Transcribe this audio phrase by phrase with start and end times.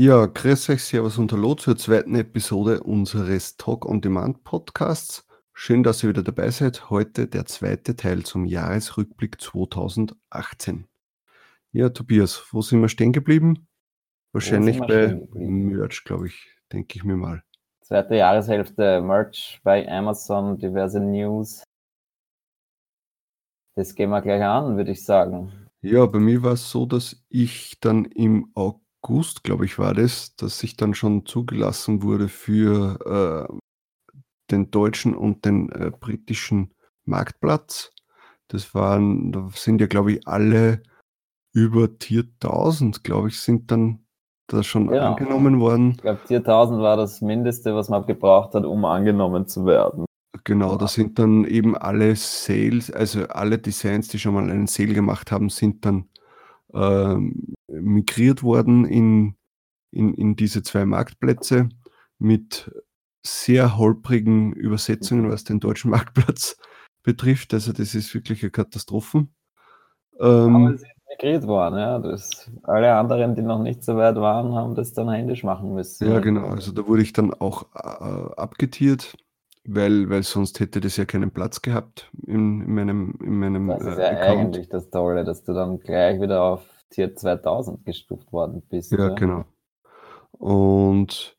[0.00, 5.26] Ja, grüß euch, servus und hallo zur zweiten Episode unseres Talk on Demand Podcasts.
[5.52, 6.88] Schön, dass ihr wieder dabei seid.
[6.88, 10.86] Heute der zweite Teil zum Jahresrückblick 2018.
[11.72, 13.66] Ja, Tobias, wo sind wir stehen geblieben?
[14.30, 17.42] Wahrscheinlich bei Merch, glaube ich, denke ich mir mal.
[17.80, 21.64] Zweite Jahreshälfte, Merch bei Amazon, diverse News.
[23.74, 25.52] Das gehen wir gleich an, würde ich sagen.
[25.80, 30.36] Ja, bei mir war es so, dass ich dann im August, glaube ich, war das,
[30.36, 33.54] dass ich dann schon zugelassen wurde für äh,
[34.50, 36.74] den deutschen und den äh, britischen
[37.04, 37.90] Marktplatz.
[38.48, 40.82] Das waren, da sind ja, glaube ich, alle
[41.52, 44.04] über Tier 1000, glaube ich, sind dann
[44.46, 45.14] da schon genau.
[45.14, 45.92] angenommen worden.
[45.92, 50.06] Ich glaube, Tier 1000 war das Mindeste, was man gebraucht hat, um angenommen zu werden.
[50.44, 54.94] Genau, da sind dann eben alle Sales, also alle Designs, die schon mal einen Sale
[54.94, 56.08] gemacht haben, sind dann
[56.74, 59.34] ähm, migriert worden in,
[59.90, 61.68] in, in diese zwei Marktplätze
[62.18, 62.70] mit
[63.24, 65.30] sehr holprigen Übersetzungen, mhm.
[65.30, 66.56] was den deutschen Marktplatz
[67.02, 67.54] betrifft.
[67.54, 69.26] Also das ist wirklich eine Katastrophe.
[70.20, 71.98] Ähm, Aber es ist migriert worden, ja.
[71.98, 76.10] Das, alle anderen, die noch nicht so weit waren, haben das dann händisch machen müssen.
[76.10, 76.48] Ja, genau.
[76.48, 79.16] Also da wurde ich dann auch äh, abgetiert,
[79.70, 83.82] weil, weil sonst hätte das ja keinen Platz gehabt in, in meinem, in meinem Das
[83.82, 84.38] ist äh, ja Account.
[84.56, 88.92] eigentlich das Tolle, dass du dann gleich wieder auf Tier 2000 gestuft worden bist.
[88.92, 89.14] Ja, ja.
[89.14, 89.44] genau.
[90.32, 91.36] Und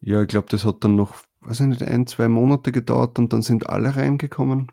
[0.00, 3.32] ja, ich glaube, das hat dann noch, weiß ich nicht, ein, zwei Monate gedauert und
[3.32, 4.70] dann sind alle reingekommen.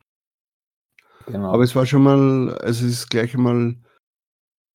[1.26, 1.52] Genau.
[1.54, 3.78] Aber es war schon mal, also es ist gleich einmal,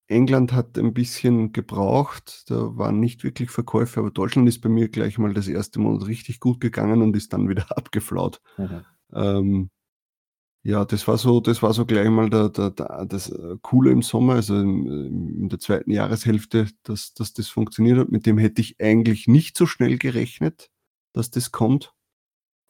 [0.09, 4.89] England hat ein bisschen gebraucht, da waren nicht wirklich Verkäufe, aber Deutschland ist bei mir
[4.89, 8.41] gleich mal das erste Monat richtig gut gegangen und ist dann wieder abgeflaut.
[8.57, 8.85] Mhm.
[9.13, 9.71] Ähm,
[10.63, 13.93] ja, das war so, das war so gleich mal der, der, der, das äh, Coole
[13.93, 14.87] im Sommer, also in,
[15.43, 18.11] in der zweiten Jahreshälfte, dass, dass das funktioniert hat.
[18.11, 20.71] Mit dem hätte ich eigentlich nicht so schnell gerechnet,
[21.13, 21.95] dass das kommt.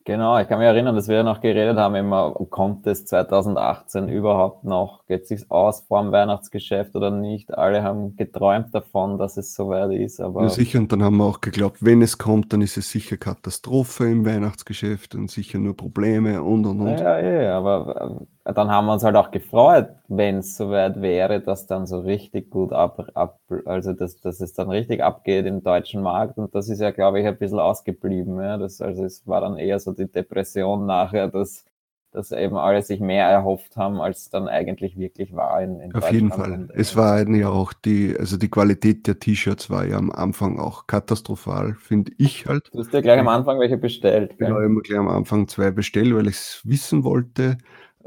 [0.07, 4.63] Genau, ich kann mich erinnern, dass wir noch geredet haben, immer kommt es 2018 überhaupt
[4.63, 7.53] noch, geht sich's aus vor dem Weihnachtsgeschäft oder nicht?
[7.53, 10.45] Alle haben geträumt davon, dass es soweit ist, aber.
[10.45, 13.17] Ja, sicher, und dann haben wir auch geglaubt, wenn es kommt, dann ist es sicher
[13.17, 17.01] Katastrophe im Weihnachtsgeschäft und sicher nur Probleme und und und.
[17.01, 21.01] Ja, ja, ja, aber äh, dann haben wir uns halt auch gefreut, wenn es soweit
[21.02, 25.46] wäre, dass dann so richtig gut ab, ab also dass, dass es dann richtig abgeht
[25.46, 28.40] im deutschen Markt und das ist ja, glaube ich, ein bisschen ausgeblieben.
[28.40, 28.56] Ja?
[28.56, 31.64] Das, also es war dann eher so die Depression nachher, dass,
[32.12, 35.61] dass eben alle sich mehr erhofft haben, als dann eigentlich wirklich war.
[35.61, 36.68] In, in Auf jeden Fall.
[36.74, 40.86] Es war ja auch die, also die Qualität der T-Shirts war ja am Anfang auch
[40.86, 42.70] katastrophal, finde ich halt.
[42.73, 44.39] Du hast ja gleich am Anfang welche bestellt.
[44.39, 47.58] Genau, ich habe gleich am Anfang zwei bestellt, weil ich es wissen wollte.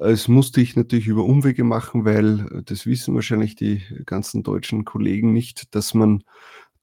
[0.02, 5.34] Es musste ich natürlich über Umwege machen, weil das wissen wahrscheinlich die ganzen deutschen Kollegen
[5.34, 6.24] nicht, dass man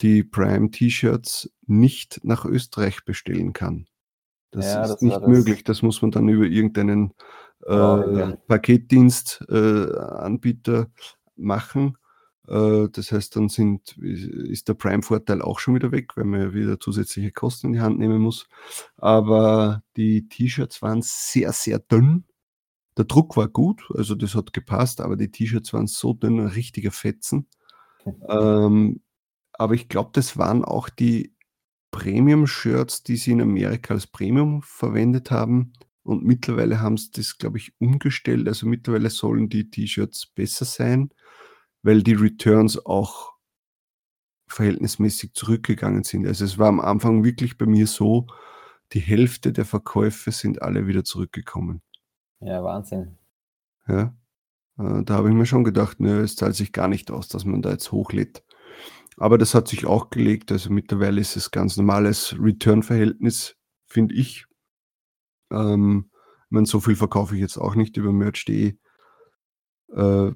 [0.02, 3.86] die Prime-T-Shirts nicht nach Österreich bestellen kann.
[4.50, 5.64] Das ja, ist das nicht möglich.
[5.64, 7.14] Das muss man dann über irgendeinen
[7.66, 8.36] äh, ja.
[8.48, 10.86] Paketdienst-Anbieter äh,
[11.36, 11.96] machen.
[12.46, 16.54] Äh, das heißt, dann sind, ist der Prime-Vorteil auch schon wieder weg, weil man ja
[16.54, 18.46] wieder zusätzliche Kosten in die Hand nehmen muss.
[18.96, 22.24] Aber die T-Shirts waren sehr, sehr dünn.
[22.96, 26.46] Der Druck war gut, also das hat gepasst, aber die T-Shirts waren so dünn, ein
[26.46, 27.46] richtiger Fetzen.
[28.28, 29.02] Ähm,
[29.52, 31.34] aber ich glaube, das waren auch die
[31.90, 35.72] Premium-Shirts, die sie in Amerika als Premium verwendet haben.
[36.02, 38.46] Und mittlerweile haben sie das, glaube ich, umgestellt.
[38.46, 41.10] Also mittlerweile sollen die T-Shirts besser sein,
[41.82, 43.32] weil die Returns auch
[44.48, 46.26] verhältnismäßig zurückgegangen sind.
[46.26, 48.26] Also es war am Anfang wirklich bei mir so,
[48.92, 51.82] die Hälfte der Verkäufe sind alle wieder zurückgekommen.
[52.40, 53.16] Ja, Wahnsinn.
[53.88, 54.14] Ja.
[54.78, 57.44] Äh, da habe ich mir schon gedacht, ne, es zahlt sich gar nicht aus, dass
[57.44, 58.44] man da jetzt hochlädt.
[59.16, 60.52] Aber das hat sich auch gelegt.
[60.52, 64.46] Also mittlerweile ist es ganz normales Return-Verhältnis, finde ich.
[65.50, 68.76] Ähm, ich meine, so viel verkaufe ich jetzt auch nicht über merch.de.
[69.94, 70.32] Äh,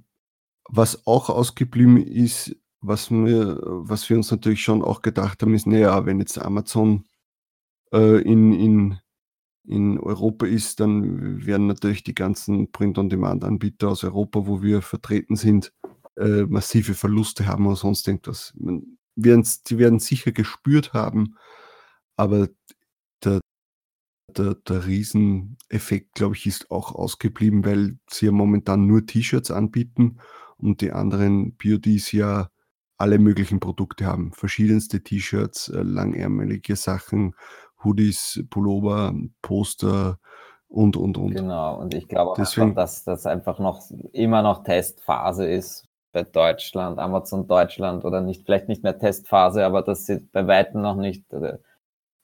[0.68, 5.66] was auch ausgeblieben ist, was wir, was wir uns natürlich schon auch gedacht haben, ist,
[5.66, 7.04] naja, wenn jetzt Amazon
[7.92, 8.98] äh, in, in
[9.64, 15.72] in Europa ist, dann werden natürlich die ganzen Print-on-Demand-Anbieter aus Europa, wo wir vertreten sind,
[16.16, 18.54] äh, massive Verluste haben oder sonst irgendwas.
[18.58, 21.36] Man, die werden sicher gespürt haben,
[22.16, 22.48] aber
[23.24, 23.40] der,
[24.36, 30.18] der, der Rieseneffekt, glaube ich, ist auch ausgeblieben, weil sie ja momentan nur T-Shirts anbieten
[30.56, 32.50] und die anderen BODs ja
[32.98, 34.32] alle möglichen Produkte haben.
[34.32, 37.34] Verschiedenste T-Shirts, äh, langärmelige Sachen,
[37.84, 40.18] Hoodies, Pullover, Poster
[40.68, 41.34] und, und, und.
[41.34, 43.82] Genau, und ich glaube auch, Deswegen, einfach, dass das einfach noch
[44.12, 45.86] immer noch Testphase ist.
[46.12, 50.80] bei Deutschland, Amazon Deutschland oder nicht, vielleicht nicht mehr Testphase, aber dass sie bei Weitem
[50.82, 51.58] noch nicht äh,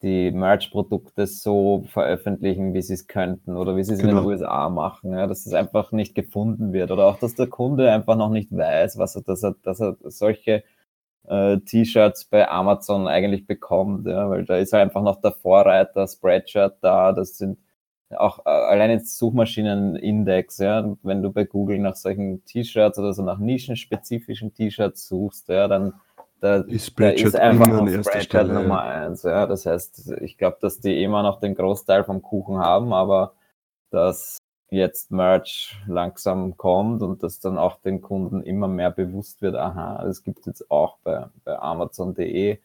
[0.03, 4.11] die Merch-Produkte so veröffentlichen, wie sie es könnten oder wie sie es genau.
[4.11, 4.31] in den genau.
[4.31, 8.17] USA machen, ja, dass es einfach nicht gefunden wird oder auch, dass der Kunde einfach
[8.17, 10.65] noch nicht weiß, was er, dass er, dass er solche
[11.29, 16.07] äh, T-Shirts bei Amazon eigentlich bekommt, ja, weil da ist er einfach noch der Vorreiter,
[16.07, 17.59] Spreadshirt da, das sind
[18.17, 23.23] auch äh, allein jetzt Suchmaschinenindex, ja, wenn du bei Google nach solchen T-Shirts oder so
[23.23, 25.95] nach nischenspezifischen T-Shirts suchst, ja, dann
[26.41, 29.23] da ist, da ist einfach noch Spreadshirt Stelle, Nummer eins.
[29.23, 29.47] Ja.
[29.47, 33.33] Das heißt, ich glaube, dass die immer noch den Großteil vom Kuchen haben, aber
[33.91, 34.39] dass
[34.71, 40.03] jetzt Merch langsam kommt und dass dann auch den Kunden immer mehr bewusst wird, aha,
[40.05, 42.59] das gibt es jetzt auch bei, bei Amazon.de.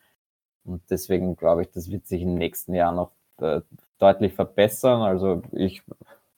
[0.64, 3.62] Und deswegen glaube ich, das wird sich im nächsten Jahr noch äh,
[4.00, 5.02] deutlich verbessern.
[5.02, 5.84] Also ich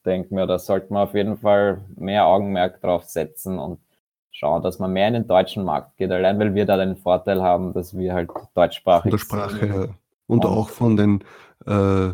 [0.06, 3.80] denke mir, da sollte man auf jeden Fall mehr Augenmerk drauf setzen und
[4.32, 7.42] schauen, dass man mehr in den deutschen Markt geht, allein weil wir da den Vorteil
[7.42, 9.22] haben, dass wir halt deutschsprachig sind.
[9.22, 9.96] Von der Sprache sind.
[10.28, 11.24] und, und auch von den
[11.66, 12.14] äh,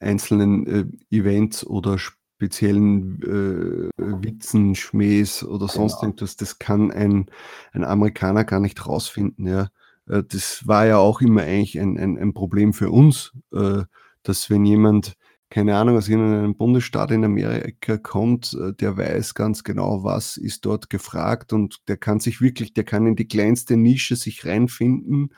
[0.00, 0.66] einzelnen
[1.10, 1.96] äh, Events oder
[2.36, 6.10] speziellen äh, Witzen, Schmähs oder sonst genau.
[6.10, 7.26] irgendwas, das kann ein,
[7.72, 9.46] ein Amerikaner gar nicht rausfinden.
[9.46, 9.68] Ja.
[10.08, 13.84] Äh, das war ja auch immer eigentlich ein, ein, ein Problem für uns, äh,
[14.22, 15.14] dass wenn jemand
[15.48, 20.66] keine Ahnung, aus irgendeinem Bundesstaat in Amerika kommt, äh, der weiß ganz genau, was ist
[20.66, 25.32] dort gefragt und der kann sich wirklich, der kann in die kleinste Nische sich reinfinden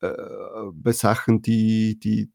[0.00, 0.12] äh,
[0.72, 2.30] bei Sachen, die, die,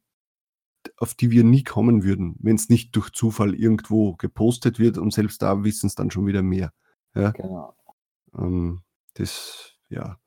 [0.98, 5.14] auf die wir nie kommen würden, wenn es nicht durch Zufall irgendwo gepostet wird und
[5.14, 6.72] selbst da wissen es dann schon wieder mehr.
[7.16, 7.32] Ja?
[7.32, 7.76] Genau.
[8.38, 8.82] Ähm,
[9.16, 10.18] das, ja.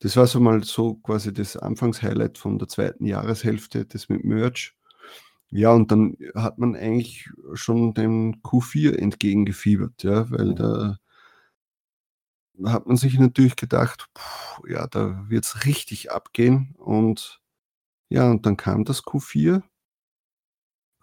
[0.00, 4.76] Das war so mal so quasi das Anfangshighlight von der zweiten Jahreshälfte, das mit Merch.
[5.50, 10.98] Ja, und dann hat man eigentlich schon dem Q4 entgegengefiebert, ja, weil da
[12.64, 16.74] hat man sich natürlich gedacht, puh, ja, da wird es richtig abgehen.
[16.78, 17.40] Und
[18.08, 19.62] ja, und dann kam das Q4,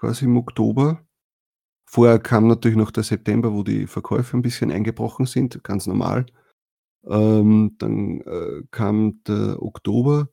[0.03, 1.05] quasi im Oktober.
[1.85, 6.25] Vorher kam natürlich noch der September, wo die Verkäufe ein bisschen eingebrochen sind, ganz normal.
[7.07, 10.29] Ähm, dann äh, kam der Oktober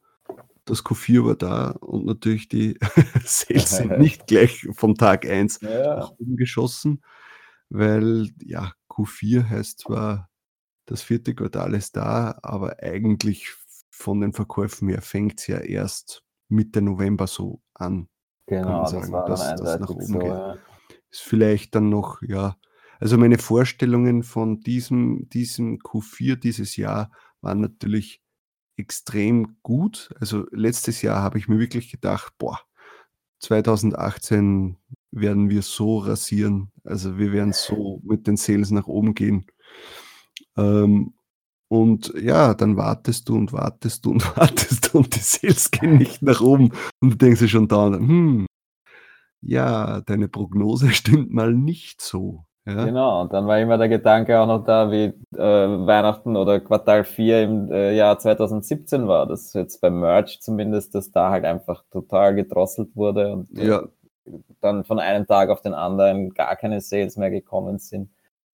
[0.64, 2.78] das Q4 war da und natürlich die
[3.24, 5.96] Sales sind nicht gleich vom Tag 1 ja.
[5.96, 7.02] nach oben geschossen,
[7.68, 10.30] weil ja, Q4 heißt zwar,
[10.86, 13.52] das vierte Quartal ist da, aber eigentlich
[13.90, 18.08] von den Verkäufen her fängt es ja erst Mitte November so an.
[18.50, 20.28] Genau, sagen, das war dass, dass nach oben so, geht.
[20.28, 20.56] Ja.
[21.10, 22.56] Ist vielleicht dann noch, ja,
[22.98, 27.10] also meine Vorstellungen von diesem, diesem Q4 dieses Jahr
[27.40, 28.22] waren natürlich
[28.76, 30.10] extrem gut.
[30.20, 32.60] Also letztes Jahr habe ich mir wirklich gedacht, boah,
[33.38, 34.76] 2018
[35.12, 36.72] werden wir so rasieren.
[36.84, 39.46] Also wir werden so mit den Sales nach oben gehen.
[40.56, 41.14] Ähm,
[41.70, 45.98] und ja, dann wartest du und wartest du und wartest du und die Sales gehen
[45.98, 46.72] nicht nach oben.
[47.00, 48.46] Und du denkst dir schon da, hm,
[49.40, 52.44] ja, deine Prognose stimmt mal nicht so.
[52.66, 52.84] Ja.
[52.84, 57.04] Genau, und dann war immer der Gedanke auch noch da, wie äh, Weihnachten oder Quartal
[57.04, 61.84] 4 im äh, Jahr 2017 war, dass jetzt beim Merch zumindest, dass da halt einfach
[61.90, 63.82] total gedrosselt wurde und äh, ja.
[64.60, 68.10] dann von einem Tag auf den anderen gar keine Sales mehr gekommen sind.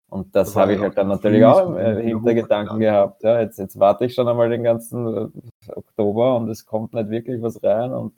[0.08, 3.22] Und das, das habe ich halt dann natürlich auch im äh, Hintergedanken gehabt.
[3.24, 7.10] Ja, jetzt, jetzt warte ich schon einmal den ganzen äh, Oktober und es kommt nicht
[7.10, 8.12] wirklich was rein und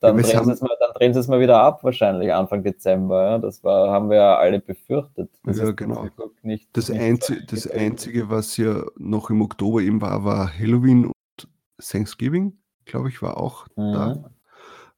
[0.00, 3.30] dann, ja, drehen mal, dann, drehen sie es mal wieder ab, wahrscheinlich Anfang Dezember.
[3.30, 3.38] Ja?
[3.38, 5.30] Das war, haben wir ja alle befürchtet.
[5.42, 6.08] Das ja, genau.
[6.42, 11.06] Nicht, das, nicht Einzige, das Einzige, was ja noch im Oktober eben war, war Halloween
[11.06, 11.48] und
[11.80, 13.92] Thanksgiving, glaube ich, war auch mhm.
[13.92, 14.30] da.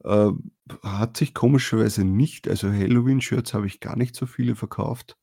[0.05, 0.33] Äh,
[0.83, 5.17] hat sich komischerweise nicht, also Halloween-Shirts habe ich gar nicht so viele verkauft.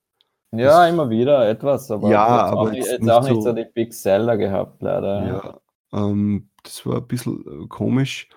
[0.52, 3.54] Ja, das, immer wieder etwas, aber ja, aber auch, jetzt, jetzt auch nicht so, so,
[3.54, 5.26] die Big Seller gehabt, leider.
[5.26, 5.60] Ja,
[6.00, 8.30] ähm, das war ein bisschen äh, komisch.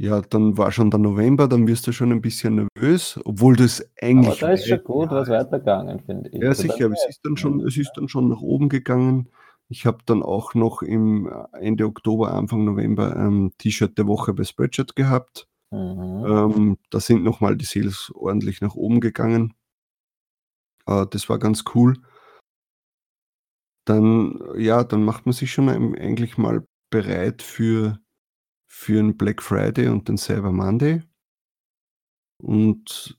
[0.00, 3.84] Ja, dann war schon der November, dann wirst du schon ein bisschen nervös, obwohl das
[4.00, 4.40] eigentlich.
[4.40, 6.40] Aber da ist schon gut was weitergegangen, finde ich.
[6.40, 9.28] Ja, also sicher, aber es ist dann schon, es ist dann schon nach oben gegangen.
[9.68, 14.32] Ich habe dann auch noch im äh, Ende Oktober, Anfang November ein T-Shirt der Woche
[14.32, 15.48] bei Spreadshirt gehabt.
[15.70, 16.24] Mhm.
[16.26, 19.54] Ähm, da sind nochmal die Sales ordentlich nach oben gegangen.
[20.88, 21.94] Äh, das war ganz cool.
[23.86, 27.98] Dann, ja, dann macht man sich schon eigentlich mal bereit für
[28.70, 31.02] für den Black Friday und den Cyber Monday.
[32.40, 33.18] Und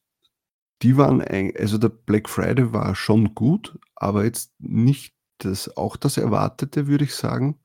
[0.82, 6.18] die waren, also der Black Friday war schon gut, aber jetzt nicht das, auch das
[6.18, 7.60] Erwartete, würde ich sagen.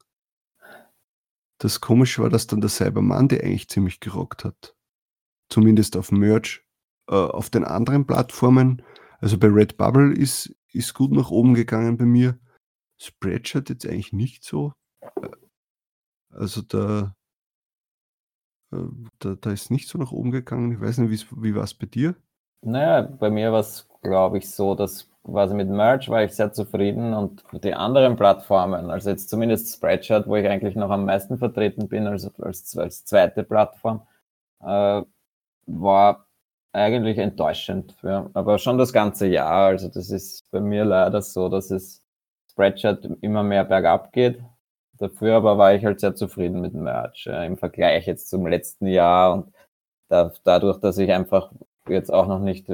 [1.60, 4.74] Das Komische war, dass dann der Cyber Monday eigentlich ziemlich gerockt hat.
[5.50, 6.64] Zumindest auf Merch.
[7.06, 8.82] Äh, auf den anderen Plattformen,
[9.24, 12.38] also bei Redbubble ist, ist gut nach oben gegangen bei mir.
[12.98, 14.74] Spreadshirt jetzt eigentlich nicht so.
[15.00, 15.28] Äh,
[16.28, 17.14] also da,
[18.70, 18.76] äh,
[19.20, 20.72] da, da ist nicht so nach oben gegangen.
[20.72, 22.14] Ich weiß nicht, wie war es bei dir?
[22.60, 26.52] Naja, bei mir war es, glaube ich, so, dass quasi mit Merch war ich sehr
[26.52, 31.38] zufrieden und die anderen Plattformen, also jetzt zumindest Spreadshirt, wo ich eigentlich noch am meisten
[31.38, 34.06] vertreten bin, also als, als zweite Plattform,
[34.60, 35.02] äh,
[35.64, 36.23] war
[36.74, 37.94] eigentlich enttäuschend.
[38.02, 38.30] Ja.
[38.34, 42.02] Aber schon das ganze Jahr, also das ist bei mir leider so, dass es
[42.50, 44.42] Spreadshirt immer mehr bergab geht.
[44.98, 48.86] Dafür aber war ich halt sehr zufrieden mit Merch ja, im Vergleich jetzt zum letzten
[48.86, 49.54] Jahr und
[50.08, 51.52] da, dadurch, dass ich einfach
[51.88, 52.68] jetzt auch noch nicht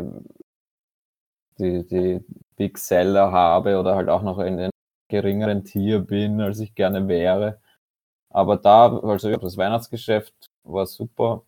[1.58, 2.20] die, die
[2.56, 4.70] Big Seller habe oder halt auch noch in den
[5.08, 7.60] geringeren Tier bin, als ich gerne wäre.
[8.30, 11.44] Aber da, also das Weihnachtsgeschäft war super,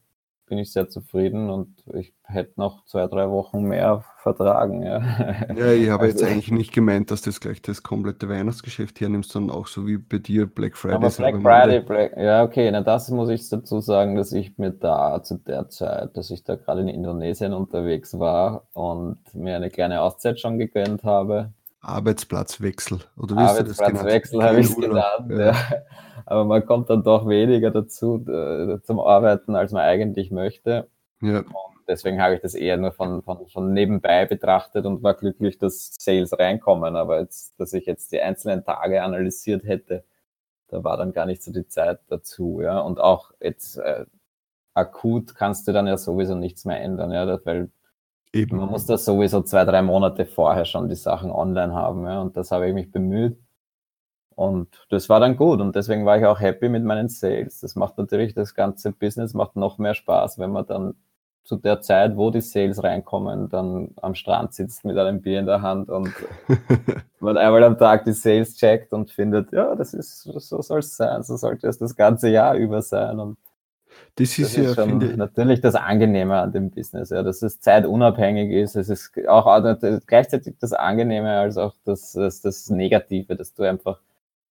[0.53, 4.83] bin ich sehr zufrieden und ich hätte noch zwei, drei Wochen mehr vertragen.
[4.83, 4.99] Ja,
[5.57, 9.01] ja ich habe also, jetzt eigentlich nicht gemeint, dass du das gleich das komplette Weihnachtsgeschäft
[9.01, 10.97] hernimmst, sondern auch so wie bei dir Black Friday.
[10.97, 14.73] Aber Black Friday, Black, ja okay, na das muss ich dazu sagen, dass ich mir
[14.73, 19.71] da zu der Zeit, dass ich da gerade in Indonesien unterwegs war und mir eine
[19.71, 21.55] kleine Auszeit schon gegönnt habe.
[21.83, 25.39] Arbeitsplatzwechsel, oder wie Arbeitsplatzwechsel habe ich es genannt, ja.
[25.39, 25.55] ja
[26.27, 30.89] aber man kommt dann doch weniger dazu äh, zum Arbeiten, als man eigentlich möchte.
[31.21, 31.39] Ja.
[31.39, 35.59] Und deswegen habe ich das eher nur von, von, von nebenbei betrachtet und war glücklich,
[35.59, 36.97] dass Sales reinkommen.
[36.97, 40.05] Aber jetzt, dass ich jetzt die einzelnen Tage analysiert hätte,
[40.69, 42.61] da war dann gar nicht so die Zeit dazu.
[42.61, 42.81] Ja.
[42.81, 44.07] Und auch jetzt äh,
[44.75, 47.71] akut kannst du dann ja sowieso nichts mehr ändern, ja, weil
[48.33, 48.57] Eben.
[48.57, 52.05] man muss das sowieso zwei, drei Monate vorher schon die Sachen online haben.
[52.07, 52.23] Ja.
[52.23, 53.37] Und das habe ich mich bemüht.
[54.35, 57.61] Und das war dann gut und deswegen war ich auch happy mit meinen Sales.
[57.61, 60.95] Das macht natürlich das ganze Business macht noch mehr Spaß, wenn man dann
[61.45, 65.47] zu der Zeit, wo die Sales reinkommen, dann am Strand sitzt mit einem Bier in
[65.47, 66.13] der Hand und
[67.21, 70.97] man einmal am Tag die Sales checkt und findet, ja, das ist, so soll es
[70.97, 73.19] sein, so sollte es das ganze Jahr über sein.
[73.19, 73.39] Und
[74.17, 77.61] das ist, das ist ja schon natürlich das Angenehme an dem Business, ja, dass es
[77.61, 78.77] zeitunabhängig ist.
[78.77, 79.63] Es ist auch
[80.07, 84.01] gleichzeitig das Angenehme als auch das, das, das Negative, dass du einfach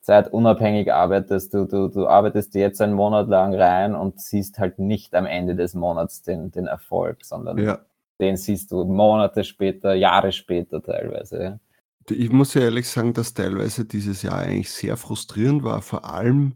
[0.01, 1.53] zeitunabhängig arbeitest.
[1.53, 5.55] Du, du, du arbeitest jetzt einen Monat lang rein und siehst halt nicht am Ende
[5.55, 7.81] des Monats den, den Erfolg, sondern ja.
[8.19, 11.61] den siehst du Monate später, Jahre später teilweise.
[12.09, 16.55] Ich muss ja ehrlich sagen, dass teilweise dieses Jahr eigentlich sehr frustrierend war, vor allem,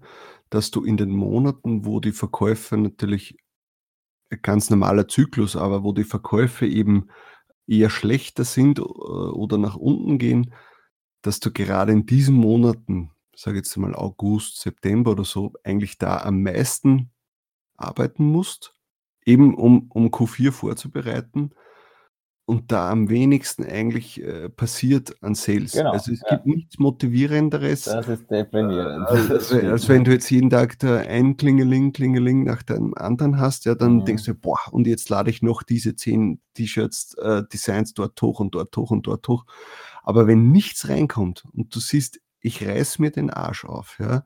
[0.54, 3.36] dass du in den Monaten, wo die Verkäufe natürlich
[4.42, 7.08] ganz normaler Zyklus, aber wo die Verkäufe eben
[7.66, 10.54] eher schlechter sind äh, oder nach unten gehen,
[11.22, 16.18] dass du gerade in diesen Monaten sage jetzt mal August, September oder so, eigentlich da
[16.18, 17.10] am meisten
[17.76, 18.74] arbeiten musst,
[19.24, 21.50] eben um, um Q4 vorzubereiten
[22.46, 25.72] und da am wenigsten eigentlich äh, passiert an Sales.
[25.72, 26.36] Genau, also es ja.
[26.36, 27.84] gibt nichts Motivierenderes.
[27.84, 28.30] Das ist.
[28.30, 33.38] Als, als, als, wenn du jetzt jeden Tag da ein Klingeling, Klingeling nach dem anderen
[33.38, 34.04] hast, ja, dann mhm.
[34.04, 38.40] denkst du, boah, und jetzt lade ich noch diese zehn T-Shirts, äh, Designs dort hoch
[38.40, 39.46] und dort hoch und dort hoch.
[40.02, 44.24] Aber wenn nichts reinkommt und du siehst, ich reiß mir den Arsch auf, ja.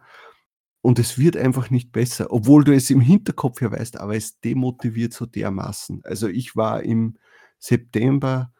[0.80, 4.40] Und es wird einfach nicht besser, obwohl du es im Hinterkopf ja weißt, aber es
[4.40, 6.02] demotiviert so dermaßen.
[6.04, 7.16] Also ich war im
[7.58, 8.52] September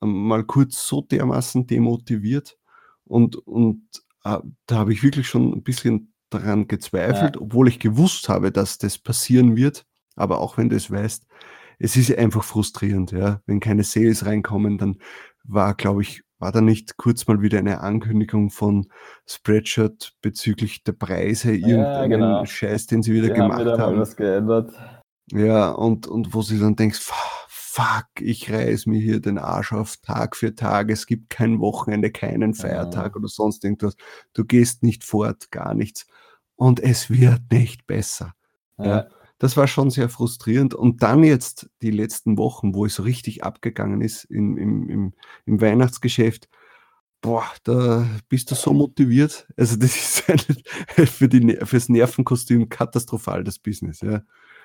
[0.00, 2.58] mal kurz so dermaßen demotiviert
[3.04, 3.82] und, und
[4.24, 7.40] äh, da habe ich wirklich schon ein bisschen daran gezweifelt, ja.
[7.40, 9.84] obwohl ich gewusst habe, dass das passieren wird.
[10.16, 11.26] Aber auch wenn du es weißt,
[11.78, 13.40] es ist einfach frustrierend, ja.
[13.46, 14.98] Wenn keine Sales reinkommen, dann
[15.44, 18.86] war, glaube ich, war da nicht kurz mal wieder eine Ankündigung von
[19.26, 22.44] Spreadshirt bezüglich der Preise, irgendeinen ja, genau.
[22.44, 23.66] Scheiß, den sie wieder die gemacht haben?
[23.66, 23.98] Wieder haben.
[23.98, 24.72] was geändert.
[25.32, 27.00] Ja, und, und wo sie dann denkst,
[27.72, 32.10] fuck, ich reiß mir hier den Arsch auf Tag für Tag, es gibt kein Wochenende,
[32.10, 33.16] keinen Feiertag ja.
[33.16, 33.94] oder sonst irgendwas.
[34.32, 36.06] Du gehst nicht fort, gar nichts.
[36.56, 38.34] Und es wird nicht besser.
[38.76, 38.84] Ja.
[38.84, 39.08] ja
[39.38, 40.74] das war schon sehr frustrierend.
[40.74, 45.14] Und dann jetzt die letzten Wochen, wo es so richtig abgegangen ist im, im, im,
[45.46, 46.48] im Weihnachtsgeschäft,
[47.20, 49.46] boah, da bist du so motiviert.
[49.56, 49.96] Also das
[50.96, 54.00] ist für die, fürs Nervenkostüm katastrophal, das Business.
[54.00, 54.22] Ja,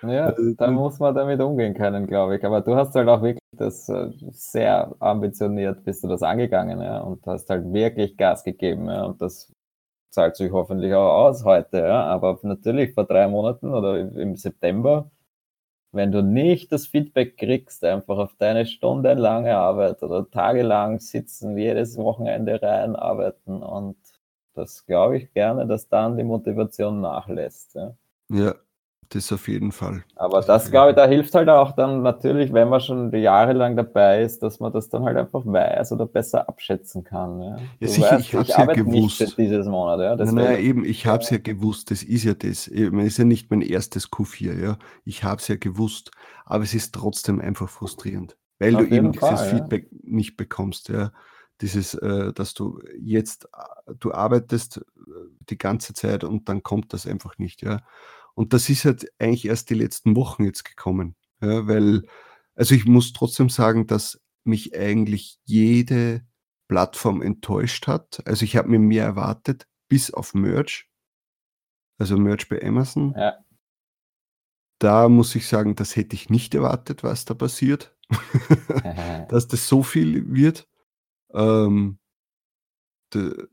[0.09, 2.43] ja also, da muss man damit umgehen können, glaube ich.
[2.45, 6.99] Aber du hast halt auch wirklich das äh, sehr ambitioniert, bist du das angegangen ja,
[7.01, 8.87] und hast halt wirklich Gas gegeben.
[8.87, 9.51] Ja, und das
[10.11, 12.03] zahlt sich hoffentlich auch aus heute, ja.
[12.05, 15.11] Aber natürlich vor drei Monaten oder im September,
[15.91, 21.97] wenn du nicht das Feedback kriegst, einfach auf deine stundenlange Arbeit oder tagelang sitzen, jedes
[21.97, 23.97] Wochenende rein arbeiten und
[24.55, 27.75] das glaube ich gerne, dass dann die Motivation nachlässt.
[27.75, 27.95] Ja.
[28.29, 28.55] ja.
[29.09, 30.03] Das auf jeden Fall.
[30.15, 34.23] Aber das, glaube ich, da hilft halt auch dann natürlich, wenn man schon jahrelang dabei
[34.23, 37.41] ist, dass man das dann halt einfach weiß oder besser abschätzen kann.
[37.41, 39.37] Ja, ja sicher, weißt, ich habe es ja gewusst.
[39.37, 40.15] dieses Monat, ja.
[40.15, 42.67] Nein, nein, eben, ich habe es ja gewusst, das ist ja das.
[42.67, 44.77] Es ist ja nicht mein erstes Q4, ja.
[45.03, 46.11] Ich habe es ja gewusst,
[46.45, 50.89] aber es ist trotzdem einfach frustrierend, weil Auf du eben Fall, dieses Feedback nicht bekommst,
[50.89, 51.11] ja.
[51.61, 54.81] Dieses, äh, dass du jetzt, äh, du arbeitest äh,
[55.49, 57.81] die ganze Zeit und dann kommt das einfach nicht, ja.
[58.35, 61.15] Und das ist halt eigentlich erst die letzten Wochen jetzt gekommen.
[61.41, 62.03] Ja, weil,
[62.53, 66.25] also ich muss trotzdem sagen, dass mich eigentlich jede
[66.67, 68.21] Plattform enttäuscht hat.
[68.25, 70.89] Also ich habe mir mehr erwartet, bis auf Merch.
[71.97, 73.13] Also Merch bei Amazon.
[73.17, 73.37] Ja.
[74.79, 77.95] Da muss ich sagen, das hätte ich nicht erwartet, was da passiert.
[79.29, 80.67] Dass das so viel wird.
[81.33, 81.97] Ähm,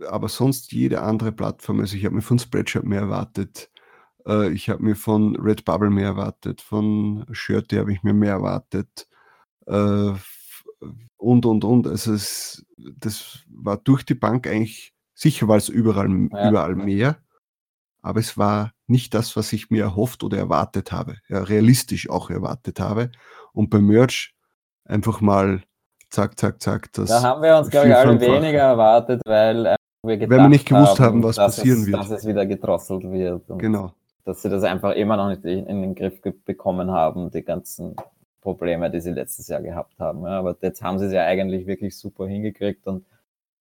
[0.09, 3.71] aber sonst jede andere Plattform, also ich habe mir von Spreadshirt mehr erwartet.
[4.27, 9.09] Äh, ich habe mir von Redbubble mehr erwartet, von Shirty habe ich mir mehr erwartet.
[9.67, 10.13] Äh,
[11.17, 11.87] und, und, und.
[11.87, 16.51] Also es, das war durch die Bank eigentlich, sicher war es überall, ja.
[16.51, 17.17] überall mehr,
[18.03, 22.31] aber es war nicht das, was ich mir erhofft oder erwartet habe, ja, realistisch auch
[22.31, 23.11] erwartet habe.
[23.53, 24.35] Und bei Merch
[24.85, 25.63] einfach mal
[26.11, 26.93] zack, zack, zack.
[26.93, 30.49] Das da haben wir uns, glaube ich, alle weniger erwartet, weil äh, wir, weil wir
[30.49, 31.99] nicht gewusst haben, haben was passieren es, wird.
[31.99, 33.45] Dass es wieder gedrosselt wird.
[33.59, 37.97] genau dass sie das einfach immer noch nicht in den Griff bekommen haben, die ganzen
[38.41, 40.25] Probleme, die sie letztes Jahr gehabt haben.
[40.25, 43.05] Ja, aber jetzt haben sie es ja eigentlich wirklich super hingekriegt und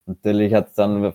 [0.06, 1.13] natürlich hat es dann,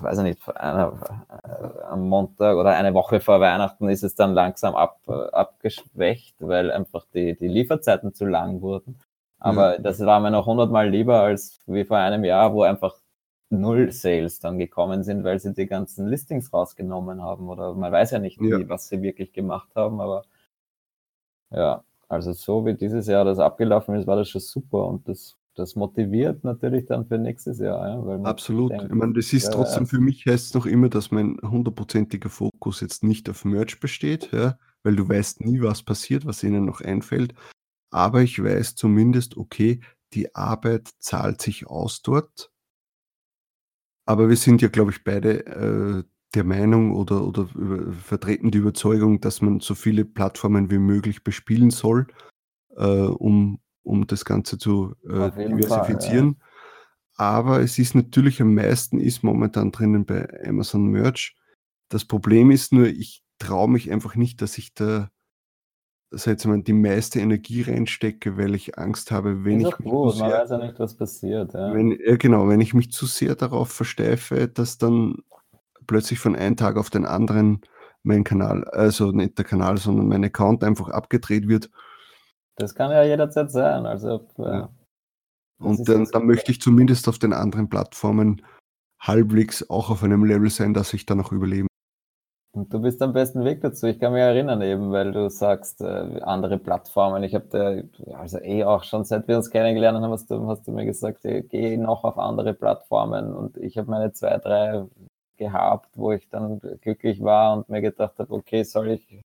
[0.00, 4.32] weiß ich nicht, einer, äh, am Montag oder eine Woche vor Weihnachten ist es dann
[4.32, 8.98] langsam ab, äh, abgeschwächt, weil einfach die, die Lieferzeiten zu lang wurden.
[9.40, 9.78] Aber ja.
[9.78, 12.96] das war mir noch hundertmal lieber als wie vor einem Jahr, wo einfach
[13.50, 18.10] null Sales dann gekommen sind, weil sie die ganzen Listings rausgenommen haben oder man weiß
[18.10, 18.68] ja nicht, wie, ja.
[18.68, 20.24] was sie wirklich gemacht haben, aber
[21.50, 25.36] ja, also so wie dieses Jahr das abgelaufen ist, war das schon super und das,
[25.54, 28.06] das motiviert natürlich dann für nächstes Jahr.
[28.06, 28.72] Ja, Absolut.
[28.72, 31.38] Denkt, ich meine, das ist ja, trotzdem für mich heißt es noch immer, dass mein
[31.42, 36.42] hundertprozentiger Fokus jetzt nicht auf Merch besteht, ja, weil du weißt nie, was passiert, was
[36.42, 37.34] ihnen noch einfällt.
[37.90, 39.80] Aber ich weiß zumindest, okay,
[40.12, 42.50] die Arbeit zahlt sich aus dort
[44.08, 46.02] aber wir sind ja, glaube ich, beide äh,
[46.34, 51.24] der Meinung oder, oder über, vertreten die Überzeugung, dass man so viele Plattformen wie möglich
[51.24, 52.06] bespielen soll,
[52.74, 56.36] äh, um, um das Ganze zu äh, diversifizieren.
[56.36, 56.46] Fall,
[57.18, 57.24] ja.
[57.26, 61.36] Aber es ist natürlich am meisten ist momentan drinnen bei Amazon Merch.
[61.90, 65.10] Das Problem ist nur, ich traue mich einfach nicht, dass ich da
[66.10, 70.18] das heißt, mal, die meiste Energie reinstecke, weil ich Angst habe, wenn ich mich gut,
[70.18, 71.52] man sehr, weiß ja nicht, was passiert.
[71.52, 71.74] Ja.
[71.74, 75.16] Wenn, ja, genau, wenn ich mich zu sehr darauf versteife, dass dann
[75.86, 77.60] plötzlich von einem Tag auf den anderen
[78.02, 81.70] mein Kanal, also nicht der Kanal, sondern mein Account einfach abgedreht wird.
[82.56, 83.84] Das kann ja jederzeit sein.
[83.84, 84.70] Also, ja.
[85.58, 88.42] Und dann, dann möchte ich zumindest auf den anderen Plattformen
[89.00, 91.67] halbwegs auch auf einem Level sein, dass ich dann auch überleben
[92.58, 93.86] und du bist am besten Weg dazu.
[93.86, 97.22] Ich kann mich erinnern eben, weil du sagst, äh, andere Plattformen.
[97.22, 100.66] Ich habe da, also eh auch schon seit wir uns kennengelernt haben, hast du, hast
[100.66, 103.32] du mir gesagt, äh, geh noch auf andere Plattformen.
[103.32, 104.84] Und ich habe meine zwei, drei
[105.36, 109.22] gehabt, wo ich dann glücklich war und mir gedacht habe, okay, soll ich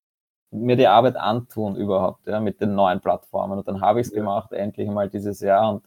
[0.51, 3.57] mir die Arbeit antun überhaupt, ja, mit den neuen Plattformen.
[3.57, 4.19] Und dann habe ich es ja.
[4.19, 5.73] gemacht, endlich mal dieses Jahr.
[5.73, 5.85] Und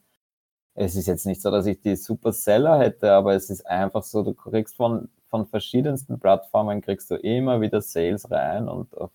[0.74, 4.02] es ist jetzt nicht so, dass ich die super Seller hätte, aber es ist einfach
[4.02, 9.10] so, du kriegst von von verschiedensten Plattformen kriegst du immer wieder Sales rein und auf,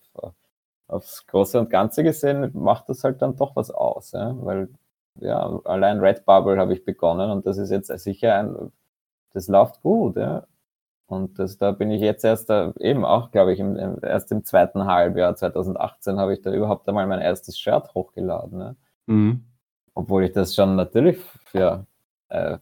[0.88, 4.34] aufs Große und Ganze gesehen macht das halt dann doch was aus, ja?
[4.40, 4.68] weil
[5.20, 8.72] ja, allein Redbubble habe ich begonnen und das ist jetzt sicher ein,
[9.32, 10.46] das läuft gut, ja.
[11.06, 14.46] Und das, da bin ich jetzt erst da, eben auch, glaube ich, im, erst im
[14.46, 18.60] zweiten Halbjahr 2018 habe ich da überhaupt einmal mein erstes Shirt hochgeladen.
[18.60, 18.74] Ja?
[19.06, 19.44] Mhm.
[19.92, 21.86] Obwohl ich das schon natürlich für
[22.30, 22.56] äh,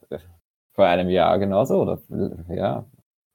[0.72, 2.00] vor einem Jahr genauso oder
[2.48, 2.84] ja,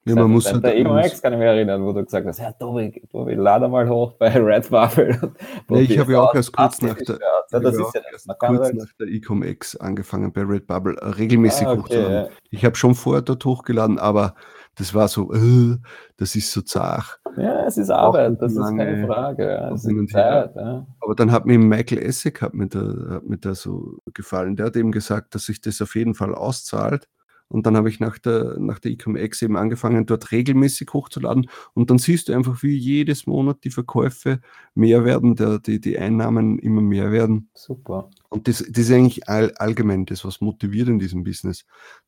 [0.06, 2.52] ja, man muss halt, der EMX kann ich mich erinnern, wo du gesagt hast, ja,
[2.52, 5.32] Tobi, Tobi, lade mal hoch bei Redbubble.
[5.68, 8.60] Ja, ich habe ja auch erst kurz nach der, ja, das ist ja erst kurz
[8.60, 12.12] halt nach der EcomX angefangen bei Redbubble äh, regelmäßig ah, okay, hochzuladen.
[12.12, 12.28] Ja.
[12.50, 14.34] Ich habe schon vorher dort hochgeladen, aber
[14.76, 15.76] das war so, äh,
[16.16, 17.18] das ist so zart.
[17.36, 19.50] Ja, es ist Arbeit, das lange, ist keine Frage.
[19.50, 19.72] Ja.
[19.72, 20.86] Es ist Zeit, ja.
[21.00, 24.54] Aber dann hat mir Michael Essig hat mir, da, hat mir da so gefallen.
[24.54, 27.08] Der hat eben gesagt, dass sich das auf jeden Fall auszahlt
[27.48, 31.48] und dann habe ich nach der, nach der ICOM-X eben angefangen, dort regelmäßig hochzuladen.
[31.74, 34.40] Und dann siehst du einfach, wie jedes Monat die Verkäufe
[34.74, 37.48] mehr werden, der, die, die Einnahmen immer mehr werden.
[37.54, 38.10] Super.
[38.30, 41.64] Und das, das ist eigentlich all, allgemein das, was motiviert in diesem Business.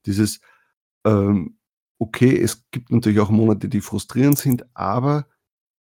[0.07, 0.40] Dieses,
[1.05, 1.57] ähm,
[1.98, 5.29] okay, es gibt natürlich auch Monate, die frustrierend sind, aber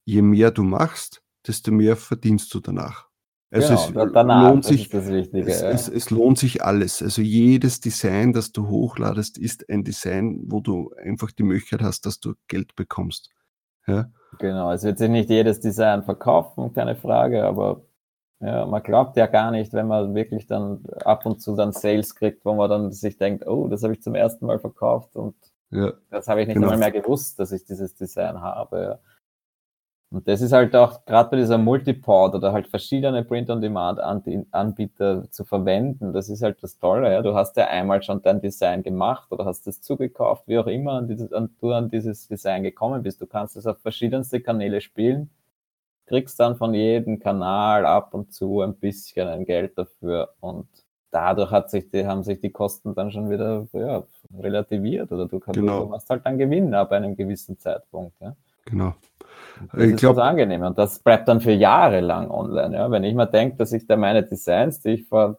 [0.06, 3.07] je mehr du machst, desto mehr verdienst du danach.
[3.50, 5.70] Genau, es da danach, lohnt sich ist das Wichtige, es ja.
[5.70, 7.02] es es lohnt sich alles.
[7.02, 12.06] Also jedes Design, das du hochladest, ist ein Design, wo du einfach die Möglichkeit hast,
[12.06, 13.30] dass du Geld bekommst.
[13.88, 14.12] Ja?
[14.40, 17.84] Genau, es wird sich nicht jedes Design verkaufen, keine Frage, aber
[18.42, 22.16] ja, man glaubt ja gar nicht, wenn man wirklich dann ab und zu dann Sales
[22.16, 25.36] kriegt, wo man dann sich denkt, oh, das habe ich zum ersten Mal verkauft und
[25.72, 26.68] Ja, das habe ich nicht Genau.
[26.70, 29.00] einmal mehr gewusst, dass ich dieses Design habe.
[30.10, 36.14] Und das ist halt auch gerade bei dieser Multiport oder halt verschiedene Print-on-Demand-Anbieter zu verwenden.
[36.14, 37.12] Das ist halt das Tolle.
[37.12, 37.22] Ja.
[37.22, 40.94] Du hast ja einmal schon dein Design gemacht oder hast es zugekauft, wie auch immer
[40.94, 43.20] an dieses, an, du an dieses Design gekommen bist.
[43.20, 45.30] Du kannst es auf verschiedenste Kanäle spielen,
[46.06, 50.70] kriegst dann von jedem Kanal ab und zu ein bisschen ein Geld dafür und
[51.12, 54.04] dadurch hat sich die, haben sich die Kosten dann schon wieder ja,
[54.40, 55.82] relativiert oder du, kannst, Genau.
[55.82, 58.14] du machst halt dann Gewinn ab einem gewissen Zeitpunkt.
[58.22, 58.34] Ja.
[58.64, 58.94] genau.
[59.72, 62.76] Das Ich ist glaub- das Angenehme und das bleibt dann für Jahre lang online.
[62.76, 62.92] Ja.
[62.92, 65.38] Wenn ich mir denke, dass ich da meine Designs, die ich vor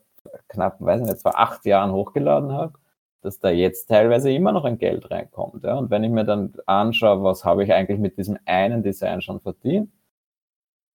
[0.48, 2.74] knapp, weiß nicht, vor acht Jahren hochgeladen habe,
[3.22, 5.64] dass da jetzt teilweise immer noch ein Geld reinkommt.
[5.64, 5.74] Ja.
[5.74, 9.40] Und wenn ich mir dann anschaue, was habe ich eigentlich mit diesem einen Design schon
[9.40, 9.90] verdient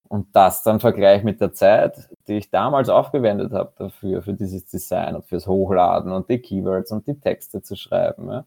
[0.09, 4.65] und das dann vergleiche mit der Zeit, die ich damals aufgewendet habe dafür, für dieses
[4.65, 8.45] Design und fürs Hochladen und die Keywords und die Texte zu schreiben, ja,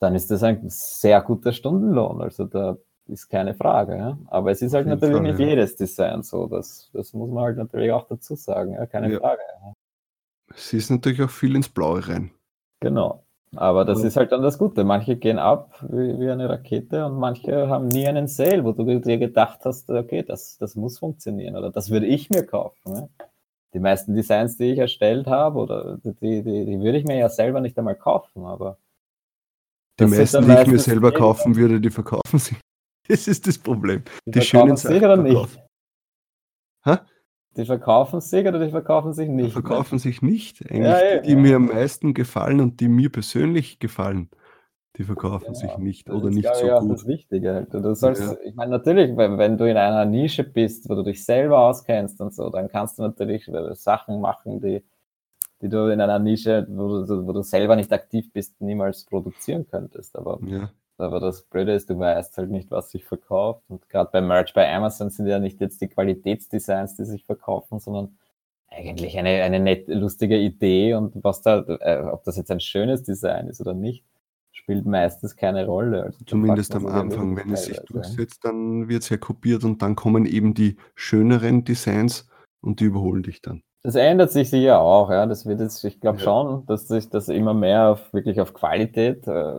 [0.00, 2.20] dann ist das ein sehr guter Stundenlohn.
[2.20, 2.76] Also da
[3.08, 3.96] ist keine Frage.
[3.96, 4.18] Ja.
[4.26, 5.46] Aber es ist halt natürlich Fall, nicht ja.
[5.46, 6.46] jedes Design so.
[6.46, 8.72] Das, das muss man halt natürlich auch dazu sagen.
[8.74, 8.86] Ja.
[8.86, 9.20] Keine Ja.
[9.20, 9.40] Frage.
[10.54, 12.30] Es ist natürlich auch viel ins Blaue rein.
[12.80, 13.24] Genau.
[13.56, 14.82] Aber das ist halt dann das Gute.
[14.84, 19.00] Manche gehen ab wie, wie eine Rakete und manche haben nie einen Sale, wo du
[19.00, 22.94] dir gedacht hast, okay, das, das muss funktionieren oder das würde ich mir kaufen.
[22.94, 23.08] Ja.
[23.72, 27.28] Die meisten Designs, die ich erstellt habe, oder die, die, die würde ich mir ja
[27.28, 28.78] selber nicht einmal kaufen, aber
[30.00, 32.56] Die das meisten, die ich mir selber kaufen würde, die verkaufen sich.
[33.08, 34.02] Das ist das Problem.
[34.26, 35.60] Die, Die verkaufen schönen sich oder nicht?
[36.84, 36.96] Hä?
[37.56, 39.52] Die verkaufen sich oder die verkaufen sich Die nicht?
[39.52, 40.62] verkaufen sich nicht.
[40.70, 41.38] Eigentlich Ja, die, die ja.
[41.38, 44.30] mir am meisten gefallen und die mir persönlich gefallen,
[44.96, 46.92] die verkaufen sich nicht oder ist, nicht so gut.
[46.92, 47.54] das Wichtige.
[47.54, 47.74] halt.
[47.74, 51.58] Du sollst, ich meine, natürlich, wenn, du in einer Nische bist, wo du dich selber
[51.60, 54.84] auskennst und so, dann kannst du natürlich Sachen machen, die,
[55.62, 59.66] die du in einer Nische, wo du, wo du selber nicht aktiv bist, niemals produzieren
[59.68, 60.16] könntest.
[60.16, 63.64] Aber, Ja, aber das Blöde ist, du weißt halt nicht, was sich verkauft.
[63.68, 67.80] Und gerade bei Merch bei Amazon sind ja nicht jetzt die Qualitätsdesigns, die sich verkaufen,
[67.80, 68.16] sondern
[68.68, 73.02] eigentlich eine, eine nett, lustige Idee und was da, äh, ob das jetzt ein schönes
[73.02, 74.04] Design ist oder nicht,
[74.52, 76.04] spielt meistens keine Rolle.
[76.04, 77.36] Also zumindest am Anfang.
[77.36, 81.64] Wenn es sich durchsetzt, dann wird es ja kopiert und dann kommen eben die schöneren
[81.64, 82.28] Designs
[82.60, 83.62] und die überholen dich dann.
[83.82, 85.26] Das ändert sich sicher auch, ja.
[85.26, 86.24] Das wird jetzt, ich glaube Ja.
[86.24, 89.58] schon, dass sich das immer mehr auf wirklich auf Qualität äh,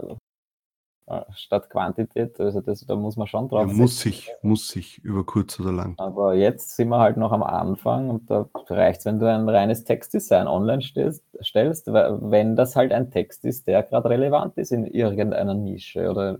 [1.36, 4.02] statt Quantität, also das, da muss man schon Ja, drauf muss setzen.
[4.02, 5.98] sich, muss sich über kurz oder lang.
[5.98, 9.48] Aber jetzt sind wir halt noch am Anfang und da reicht es, wenn du ein
[9.48, 14.72] reines Textdesign online stellst, stellst, wenn das halt ein Text ist, der gerade relevant ist
[14.72, 16.40] in irgendeiner Nische oder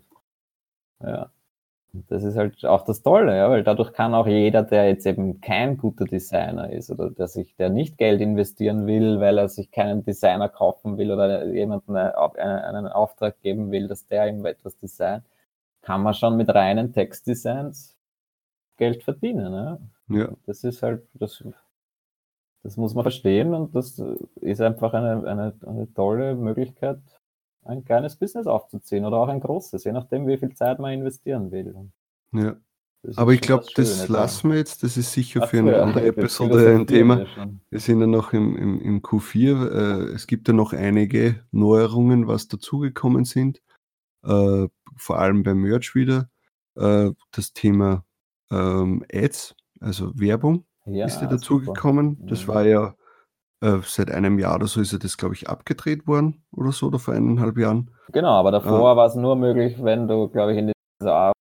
[1.02, 1.32] ja.
[2.10, 5.40] Das ist halt auch das Tolle, ja, weil dadurch kann auch jeder, der jetzt eben
[5.40, 9.72] kein guter Designer ist oder der sich, der nicht Geld investieren will, weil er sich
[9.72, 14.46] keinen Designer kaufen will oder jemanden eine- einen, einen Auftrag geben will, dass der ihm
[14.46, 15.24] etwas designt,
[15.82, 17.96] kann man schon mit reinen Textdesigns
[18.78, 19.54] Geld verdienen.
[19.54, 19.80] Ja?
[20.10, 21.44] Ja, Das ist halt, das,
[22.64, 24.02] das muss man verstehen und das
[24.42, 27.00] ist einfach eine, eine, eine tolle Möglichkeit,
[27.66, 31.52] ein kleines Business aufzuziehen oder auch ein großes, je nachdem, wie viel Zeit man investieren
[31.52, 31.76] will.
[32.32, 32.56] ja.
[33.18, 34.82] Aber ich glaube, das lassen wir jetzt.
[34.82, 37.28] Das ist sicher Ach für eine ja, andere Episode ein Thema.
[37.70, 39.70] wir sind ja noch im, im, im Q4.
[40.10, 43.62] Äh, es gibt ja noch einige Neuerungen, was dazugekommen sind.
[44.24, 46.30] Äh, vor allem beim Merch wieder.
[46.76, 48.04] Äh, das Thema
[48.50, 52.26] ähm, Ads, also Werbung, Ja, ist ja dazugekommen.
[52.26, 52.48] Das Mhm.
[52.48, 52.96] war ja
[53.66, 56.88] äh, seit einem Jahr oder so ist ja das, glaube ich, abgedreht worden oder so,
[56.88, 57.92] oder vor eineinhalb Jahren.
[58.12, 61.36] Genau, aber davor war es nur möglich, wenn du, glaube ich, in dieser Art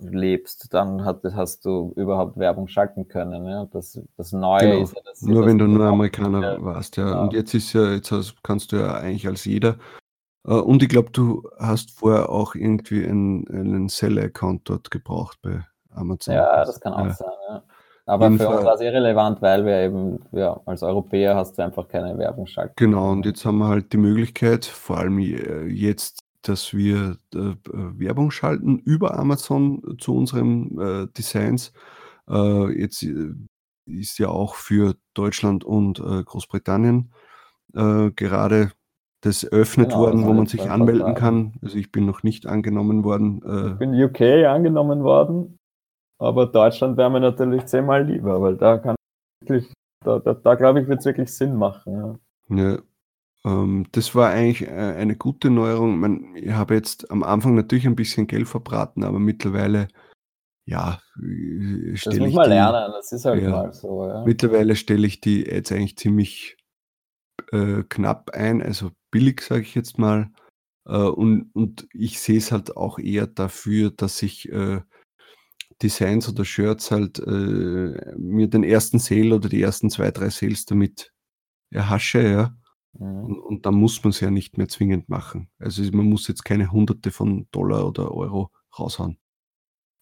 [0.00, 3.44] lebst, dann hat, hast du überhaupt Werbung schalten können.
[3.46, 3.66] Ja?
[3.66, 4.82] Das, das Neue Genau.
[4.82, 7.04] ist ja, dass Nur das wenn du nur Amerikaner warst, ja.
[7.04, 7.22] genau.
[7.24, 9.76] Und jetzt ist ja, jetzt kannst du ja eigentlich als jeder.
[10.46, 15.64] Äh, Und ich glaube, du hast vorher auch irgendwie einen, einen Seller-Account dort gebraucht bei
[15.90, 16.34] Amazon.
[16.34, 17.12] Ja, das kann auch Ja.
[17.12, 17.28] sein.
[17.48, 17.62] Ja.
[18.06, 18.64] Aber für uns Fall.
[18.64, 22.74] war es irrelevant, weil wir eben, ja, als Europäer hast du einfach keine Werbung schalten.
[22.76, 28.30] Genau, und jetzt haben wir halt die Möglichkeit, vor allem jetzt, dass wir äh, Werbung
[28.30, 31.72] schalten über Amazon zu unseren äh, Designs.
[32.28, 33.06] Äh, jetzt
[33.86, 37.12] ist ja auch für Deutschland und Großbritannien
[37.72, 38.70] gerade
[39.20, 41.54] das eröffnet Genau, worden, wo man sich anmelden kann.
[41.60, 43.42] Also ich bin noch nicht angenommen worden.
[43.72, 45.58] Ich bin UK angenommen worden
[46.24, 48.96] Aber Deutschland wäre mir natürlich zehnmal lieber, weil da kann
[49.40, 49.72] wirklich,
[50.04, 52.18] da, da, da glaube ich, wird es wirklich Sinn machen.
[52.48, 52.56] Ja.
[52.56, 52.78] ja
[53.44, 55.98] ähm, das war eigentlich äh, eine gute Neuerung.
[55.98, 59.88] Man, ich habe jetzt am Anfang natürlich ein bisschen Geld verbraten, aber mittlerweile,
[60.66, 62.18] ja, äh, stelle ich.
[62.18, 64.06] Das muss man die, lernen, das ist halt ja, mal so.
[64.06, 64.24] Ja.
[64.24, 66.56] Mittlerweile stelle ich die jetzt eigentlich ziemlich
[67.52, 70.30] äh, knapp ein, also billig, sage ich jetzt mal.
[70.86, 74.80] Äh, und, und ich sehe es halt auch eher dafür, dass ich äh,
[75.84, 80.64] Designs oder Shirts halt äh, mir den ersten Sale oder die ersten zwei, drei Sales
[80.64, 81.12] damit
[81.70, 82.56] erhasche, ja.
[82.94, 83.24] Mhm.
[83.24, 85.50] Und, und dann muss man es ja nicht mehr zwingend machen.
[85.58, 89.18] Also man muss jetzt keine Hunderte von Dollar oder Euro raushauen.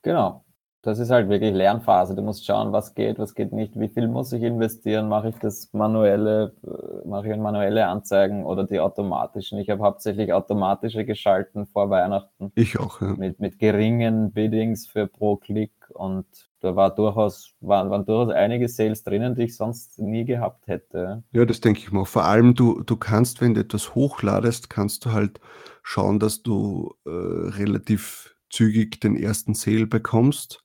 [0.03, 0.42] Genau
[0.83, 2.17] das ist halt wirklich Lernphase.
[2.17, 5.37] Du musst schauen, was geht, was geht nicht, wie viel muss ich investieren, mache ich
[5.37, 9.59] das manuelle, äh, mache ich manuelle Anzeigen oder die automatischen.
[9.61, 12.51] Ich habe hauptsächlich automatische geschalten vor Weihnachten.
[12.57, 13.15] Ich auch, ja.
[13.15, 16.27] Mit, mit geringen Biddings für pro Klick und
[16.59, 21.23] da war durchaus, waren, waren durchaus einige Sales drinnen, die ich sonst nie gehabt hätte.
[21.33, 22.05] Ja, das denke ich mal.
[22.05, 25.41] Vor allem, du, du kannst, wenn du etwas hochladest, kannst du halt
[25.85, 30.63] schauen, dass du äh, relativ zügig den ersten Sale bekommst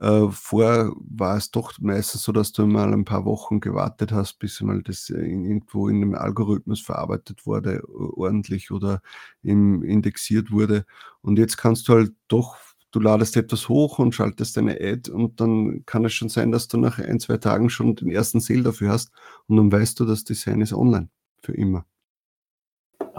[0.00, 4.38] äh, vorher war es doch meistens so, dass du mal ein paar Wochen gewartet hast,
[4.38, 9.02] bis mal das irgendwo in einem Algorithmus verarbeitet wurde, ordentlich oder
[9.42, 10.84] im, indexiert wurde.
[11.20, 12.56] Und jetzt kannst du halt doch,
[12.92, 16.68] du ladest etwas hoch und schaltest eine Ad und dann kann es schon sein, dass
[16.68, 19.10] du nach ein, zwei Tagen schon den ersten Sale dafür hast
[19.46, 21.10] und dann weißt du, das Design ist online
[21.42, 21.84] für immer.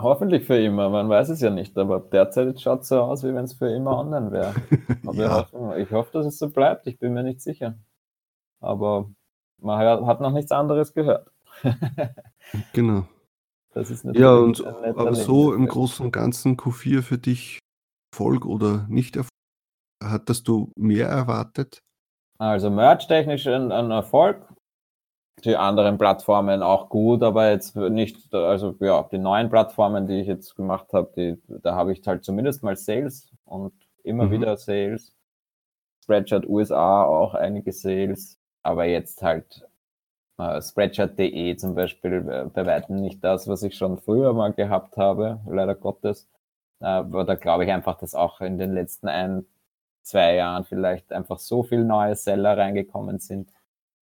[0.01, 3.33] Hoffentlich für immer, man weiß es ja nicht, aber derzeit schaut es so aus, wie
[3.33, 4.53] wenn es für immer online wäre.
[5.13, 5.47] ja.
[5.77, 7.77] ich hoffe, dass es so bleibt, ich bin mir nicht sicher.
[8.59, 9.09] Aber
[9.61, 11.31] man hat noch nichts anderes gehört.
[12.73, 13.05] genau.
[13.73, 17.59] Das ist ja, und aber so im Großen und Ganzen Q4 für dich
[18.11, 19.29] Erfolg oder nicht Erfolg?
[20.03, 21.79] Hattest du mehr erwartet?
[22.37, 24.41] Also merch-technisch ein, ein Erfolg,
[25.45, 30.27] die anderen Plattformen auch gut, aber jetzt nicht, also ja, die neuen Plattformen, die ich
[30.27, 33.73] jetzt gemacht habe, die, da habe ich halt zumindest mal Sales und
[34.03, 34.31] immer mhm.
[34.31, 35.13] wieder Sales.
[36.03, 39.67] Spreadshirt USA auch einige Sales, aber jetzt halt
[40.39, 44.97] äh, Spreadshirt.de zum Beispiel äh, bei weitem nicht das, was ich schon früher mal gehabt
[44.97, 46.27] habe, leider Gottes.
[46.79, 49.45] Äh, aber da glaube ich einfach, dass auch in den letzten ein,
[50.01, 53.51] zwei Jahren vielleicht einfach so viel neue Seller reingekommen sind,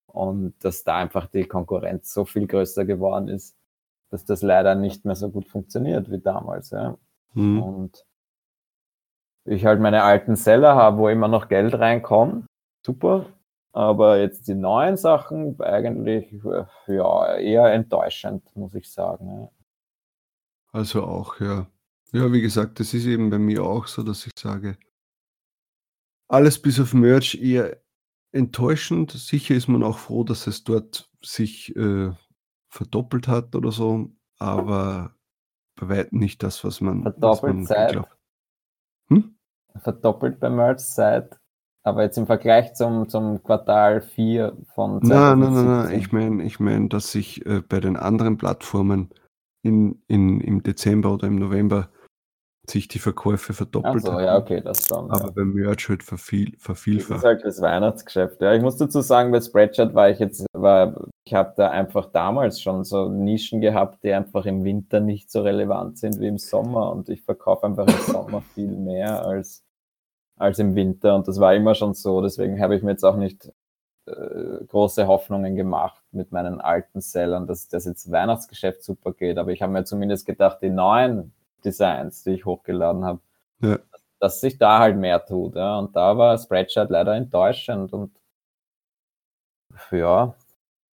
[0.08, 3.56] und dass da einfach die Konkurrenz so viel größer geworden ist,
[4.10, 6.72] dass das leider nicht mehr so gut funktioniert wie damals.
[6.72, 6.98] Ja.
[7.34, 7.62] Mhm.
[7.62, 8.06] Und
[9.46, 12.46] ich halt meine alten Seller habe, wo immer noch Geld reinkommt,
[12.86, 13.26] super.
[13.74, 16.36] Aber jetzt die neuen Sachen eigentlich
[16.88, 19.28] ja eher enttäuschend, muss ich sagen.
[19.28, 19.52] Ja.
[20.72, 21.68] Also auch, ja.
[22.12, 24.78] Ja, wie gesagt, das ist eben bei mir auch so, dass ich sage,
[26.30, 27.78] alles bis auf Merch eher
[28.38, 29.12] enttäuschend.
[29.12, 32.12] Sicher ist man auch froh, dass es dort sich äh,
[32.70, 35.16] verdoppelt hat oder so, aber
[35.76, 38.02] bei weitem nicht das, was man, verdoppelt was man Zeit.
[39.10, 39.36] Hm?
[39.76, 41.40] Verdoppelt bei Merch Zeit,
[41.84, 45.10] aber jetzt im Vergleich zum, zum Quartal 4 von 2017.
[45.10, 46.00] Nein, nein, nein, nein.
[46.00, 49.10] ich meine, ich mein, dass sich äh, bei den anderen Plattformen
[49.62, 51.90] in, in, im Dezember oder im November
[52.70, 54.24] sich die Verkäufe verdoppelt so, haben.
[54.24, 55.10] ja, okay, das schon.
[55.10, 55.32] Aber ja.
[55.32, 57.12] beim Merch halt verviel, vervielfacht.
[57.12, 58.42] Das ist halt das Weihnachtsgeschäft.
[58.42, 62.12] Ja, ich muss dazu sagen, bei Spreadshirt war ich jetzt, war, ich habe da einfach
[62.12, 66.38] damals schon so Nischen gehabt, die einfach im Winter nicht so relevant sind wie im
[66.38, 69.64] Sommer und ich verkaufe einfach im Sommer viel mehr als,
[70.38, 72.22] als im Winter und das war immer schon so.
[72.22, 73.50] Deswegen habe ich mir jetzt auch nicht
[74.08, 79.38] äh, große Hoffnungen gemacht mit meinen alten Sellern, dass das jetzt Weihnachtsgeschäft super geht.
[79.38, 83.20] Aber ich habe mir zumindest gedacht, die neuen Designs, die ich hochgeladen habe,
[83.62, 83.80] ja.
[84.20, 85.56] dass sich da halt mehr tut.
[85.56, 85.80] Ja.
[85.80, 88.12] Und da war Spreadshirt leider enttäuschend und
[89.92, 90.36] ja,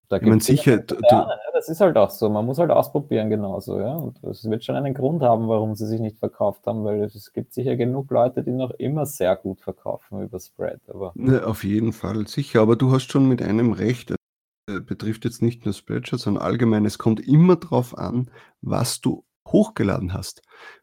[0.08, 0.78] da gibt es sicher.
[0.78, 2.28] Du, ja, das ist halt auch so.
[2.28, 3.94] Man muss halt ausprobieren genauso, ja.
[3.94, 7.32] Und es wird schon einen Grund haben, warum sie sich nicht verkauft haben, weil es
[7.32, 10.80] gibt sicher genug Leute, die noch immer sehr gut verkaufen über Spread.
[10.88, 12.60] Aber ja, auf jeden Fall, sicher.
[12.60, 14.14] Aber du hast schon mit einem Recht.
[14.70, 16.84] Äh, betrifft jetzt nicht nur Spreadshirt, sondern allgemein.
[16.84, 20.42] Es kommt immer darauf an, was du hochgeladen hast.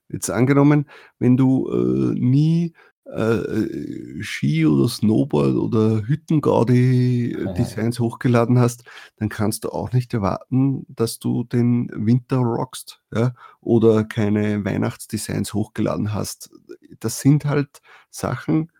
[0.09, 2.73] Jetzt angenommen, wenn du äh, nie
[3.05, 8.83] äh, Ski oder Snowboard oder Hüttengaudi-Designs äh, hochgeladen hast,
[9.17, 13.33] dann kannst du auch nicht erwarten, dass du den Winter rockst ja?
[13.59, 16.51] oder keine Weihnachtsdesigns hochgeladen hast.
[16.99, 18.71] Das sind halt Sachen,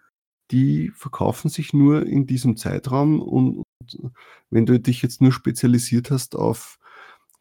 [0.52, 3.64] die verkaufen sich nur in diesem Zeitraum und
[4.50, 6.78] wenn du dich jetzt nur spezialisiert hast auf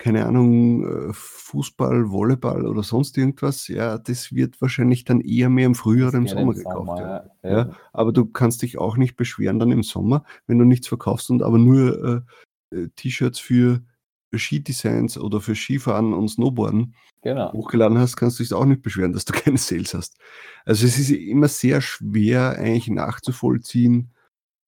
[0.01, 5.67] keine Ahnung, äh, Fußball, Volleyball oder sonst irgendwas, ja, das wird wahrscheinlich dann eher mehr
[5.67, 6.99] im Frühjahr oder im Sommer gekauft.
[6.99, 7.51] Sommer, ja.
[7.51, 7.77] Ja.
[7.93, 11.43] Aber du kannst dich auch nicht beschweren dann im Sommer, wenn du nichts verkaufst und
[11.43, 12.25] aber nur
[12.73, 13.83] äh, äh T-Shirts für
[14.35, 17.53] Skidesigns oder für Skifahren und Snowboarden genau.
[17.53, 20.17] hochgeladen hast, kannst du dich auch nicht beschweren, dass du keine Sales hast.
[20.65, 24.15] Also es ist immer sehr schwer eigentlich nachzuvollziehen,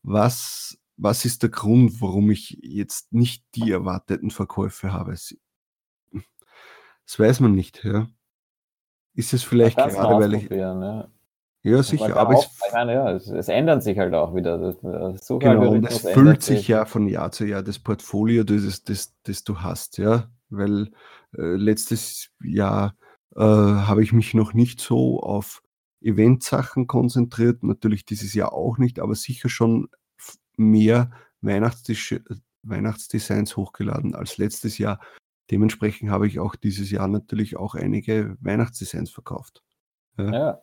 [0.03, 5.12] was, was ist der Grund, warum ich jetzt nicht die erwarteten Verkäufe habe.
[5.12, 5.35] Das
[7.19, 8.07] weiß man nicht, ja.
[9.15, 10.49] Ist es vielleicht gerade, weil ich.
[10.49, 11.09] Ja.
[11.65, 12.17] Ja, sicher.
[12.17, 14.59] Aber es, meine, ja, es, es, ändern sich halt auch wieder.
[14.59, 19.15] Das genau, und es füllt sich ja von Jahr zu Jahr das Portfolio, das, das,
[19.23, 20.29] das du hast, ja.
[20.51, 20.91] Weil
[21.37, 22.97] äh, letztes Jahr
[23.37, 25.62] äh, habe ich mich noch nicht so auf
[26.01, 29.88] Eventsachen konzentriert, natürlich dieses Jahr auch nicht, aber sicher schon
[30.70, 35.01] mehr Weihnachtsdesigns hochgeladen als letztes Jahr.
[35.51, 39.62] Dementsprechend habe ich auch dieses Jahr natürlich auch einige Weihnachtsdesigns verkauft.
[40.16, 40.33] Ja.
[40.33, 40.62] ja.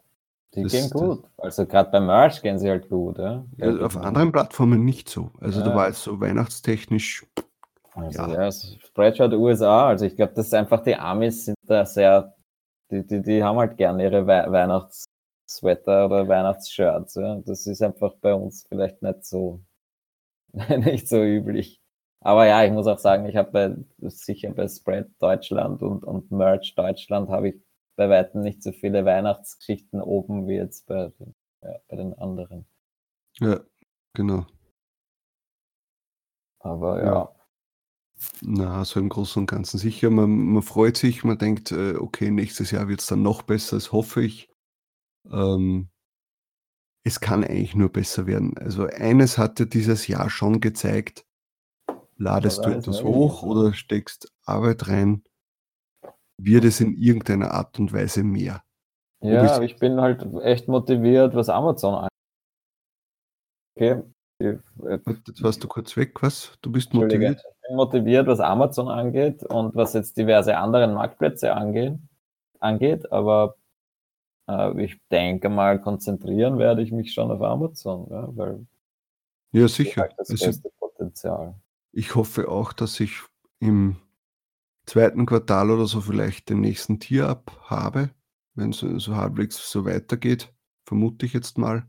[0.55, 1.23] Die das, gehen gut.
[1.37, 3.19] Also gerade bei Merch gehen sie halt gut.
[3.19, 3.45] Ja?
[3.57, 5.31] ja auf anderen Plattformen nicht so.
[5.39, 5.67] Also ja.
[5.67, 7.27] da war es so weihnachtstechnisch.
[7.93, 11.85] Also ja, ja Spreadshirt USA, also ich glaube, das ist einfach die Amis sind da
[11.85, 12.35] sehr,
[12.89, 17.15] die, die, die haben halt gerne ihre We Weihnachtssweater oder Weihnachtsshirts.
[17.15, 17.35] Ja?
[17.45, 19.59] Das ist einfach bei uns vielleicht nicht so,
[20.77, 21.81] nicht so üblich.
[22.21, 26.31] Aber ja, ich muss auch sagen, ich habe bei, sicher bei Spread Deutschland und, und
[26.31, 27.55] Merch Deutschland habe ich
[27.95, 31.11] bei weitem nicht so viele Weihnachtsgeschichten oben wie jetzt bei,
[31.61, 32.65] ja, bei den anderen.
[33.39, 33.61] Ja,
[34.13, 34.45] genau.
[36.59, 37.05] Aber ja.
[37.05, 37.35] ja.
[38.41, 40.09] Na, so im Großen und Ganzen sicher.
[40.09, 43.77] Man, man freut sich, man denkt, äh, okay, nächstes Jahr wird es dann noch besser,
[43.77, 44.49] das hoffe ich.
[45.31, 45.89] Ähm,
[47.03, 48.57] es kann eigentlich nur besser werden.
[48.57, 51.25] Also eines hat dir dieses Jahr schon gezeigt,
[52.17, 55.23] ladest du etwas hoch oder steckst Arbeit rein,
[56.37, 58.63] wird es in irgendeiner Art und Weise mehr.
[59.21, 62.09] Ja, aber ich bin halt echt motiviert, was Amazon angeht.
[63.75, 64.01] Okay.
[64.41, 66.57] Jetzt warst du kurz weg, was?
[66.61, 67.37] Du bist motiviert?
[67.37, 71.97] Ich bin motiviert, was Amazon angeht und was jetzt diverse andere Marktplätze angeht,
[72.59, 73.55] angeht aber
[74.77, 78.65] ich denke mal, konzentrieren werde ich mich schon auf Amazon, ja, weil
[79.51, 80.09] ja, sicher.
[80.17, 81.59] Das also, Potenzial.
[81.91, 83.21] Ich hoffe auch, dass ich
[83.59, 83.97] im
[84.85, 88.11] zweiten Quartal oder so vielleicht den nächsten Tier ab habe,
[88.53, 90.53] wenn es so halbwegs so weitergeht,
[90.85, 91.87] vermute ich jetzt mal.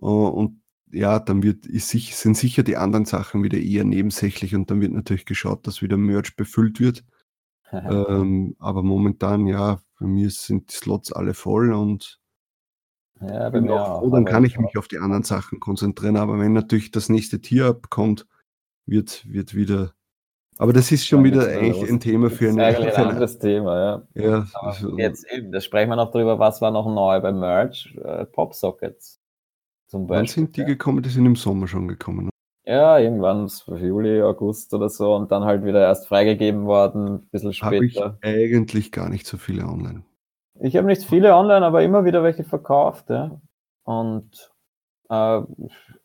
[0.00, 0.60] Äh, und
[0.92, 4.92] ja, dann wird, ist, sind sicher die anderen Sachen wieder eher nebensächlich und dann wird
[4.92, 7.04] natürlich geschaut, dass wieder Merch befüllt wird.
[7.72, 12.20] ähm, aber momentan, ja, bei mir sind die Slots alle voll und
[13.20, 16.18] ja, mir auch, dann kann ich mich auf die anderen Sachen konzentrieren.
[16.18, 18.26] Aber wenn natürlich das nächste Tier abkommt,
[18.84, 19.96] wird, wird wieder
[20.58, 23.78] aber das ist schon wieder eigentlich ein Thema für, eine, ein anderes Thema,
[24.14, 24.22] ja.
[24.22, 27.94] ja also, jetzt eben, da sprechen wir noch drüber, was war noch neu bei Merch,
[28.02, 29.20] äh, Popsockets
[29.86, 30.18] zum Beispiel.
[30.18, 31.02] Wann sind die gekommen?
[31.02, 32.30] Die sind im Sommer schon gekommen.
[32.66, 37.52] Ja, irgendwann Juli, August oder so und dann halt wieder erst freigegeben worden, ein bisschen
[37.52, 38.04] später.
[38.04, 40.02] Habe ich eigentlich gar nicht so viele online.
[40.58, 43.40] Ich habe nicht viele online, aber immer wieder welche verkauft, ja.
[43.84, 44.52] Und
[45.10, 45.40] äh,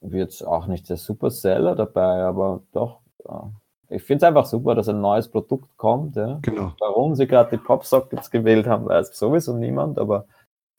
[0.02, 3.52] jetzt auch nicht der Superseller dabei, aber doch, ja,
[3.90, 6.16] ich finde es einfach super, dass ein neues Produkt kommt.
[6.16, 6.40] Ja.
[6.42, 6.74] Genau.
[6.80, 10.28] Warum sie gerade die Popsockets gewählt haben, weiß sowieso niemand, aber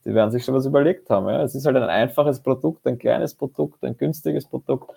[0.05, 1.29] die werden sich schon was überlegt haben.
[1.29, 1.43] Ja.
[1.43, 4.91] Es ist halt ein einfaches Produkt, ein kleines Produkt, ein günstiges Produkt.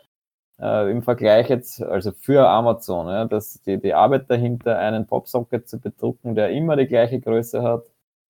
[0.60, 5.68] Äh, Im Vergleich jetzt, also für Amazon, ja, dass die, die Arbeit dahinter, einen Popsocket
[5.68, 7.84] zu bedrucken, der immer die gleiche Größe hat,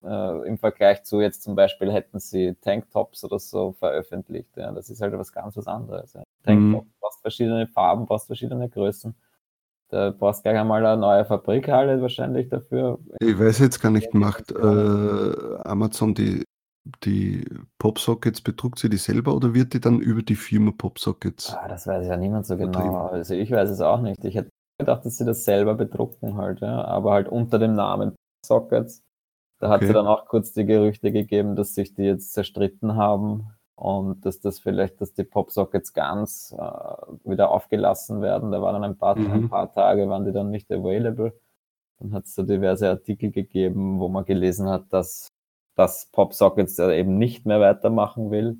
[0.04, 4.56] äh, im Vergleich zu jetzt zum Beispiel hätten sie Tanktops oder so veröffentlicht.
[4.56, 4.72] Ja.
[4.72, 6.14] Das ist halt was ganz was anderes.
[6.14, 6.24] Ja.
[6.44, 6.92] Tanktop, mhm.
[7.00, 9.16] brauchst verschiedene Farben, brauchst verschiedene Größen.
[9.90, 13.00] Da brauchst du gleich einmal eine neue Fabrikhalle wahrscheinlich dafür.
[13.20, 16.44] Ich weiß jetzt gar nicht, macht äh, Amazon die,
[17.04, 17.46] die
[17.80, 21.54] Popsockets, bedruckt sie die selber oder wird die dann über die Firma Popsockets?
[21.54, 23.08] Ah, das weiß ja niemand so genau.
[23.08, 24.24] Also ich weiß es auch nicht.
[24.24, 26.84] Ich hätte gedacht, dass sie das selber bedrucken halt, ja.
[26.86, 29.02] aber halt unter dem Namen Popsockets.
[29.60, 29.74] Da okay.
[29.74, 34.26] hat es dann auch kurz die Gerüchte gegeben, dass sich die jetzt zerstritten haben und
[34.26, 36.62] dass das vielleicht, dass die Popsockets ganz äh,
[37.24, 38.52] wieder aufgelassen werden.
[38.52, 39.32] Da waren dann ein paar, mhm.
[39.32, 41.34] ein paar Tage, waren die dann nicht available.
[42.00, 45.30] Dann hat es da diverse Artikel gegeben, wo man gelesen hat, dass
[45.76, 48.58] das Popsockets eben nicht mehr weitermachen will.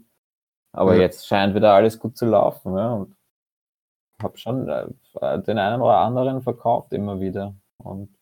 [0.72, 1.02] Aber ja.
[1.02, 2.76] jetzt scheint wieder alles gut zu laufen.
[2.78, 3.16] Ja, und
[4.22, 7.56] habe schon äh, den einen oder anderen verkauft immer wieder.
[7.78, 8.14] Und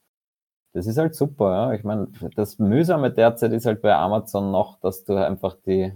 [0.74, 1.52] das ist halt super.
[1.52, 1.74] Ja.
[1.74, 5.94] Ich meine, das Mühsame derzeit ist halt bei Amazon noch, dass du einfach die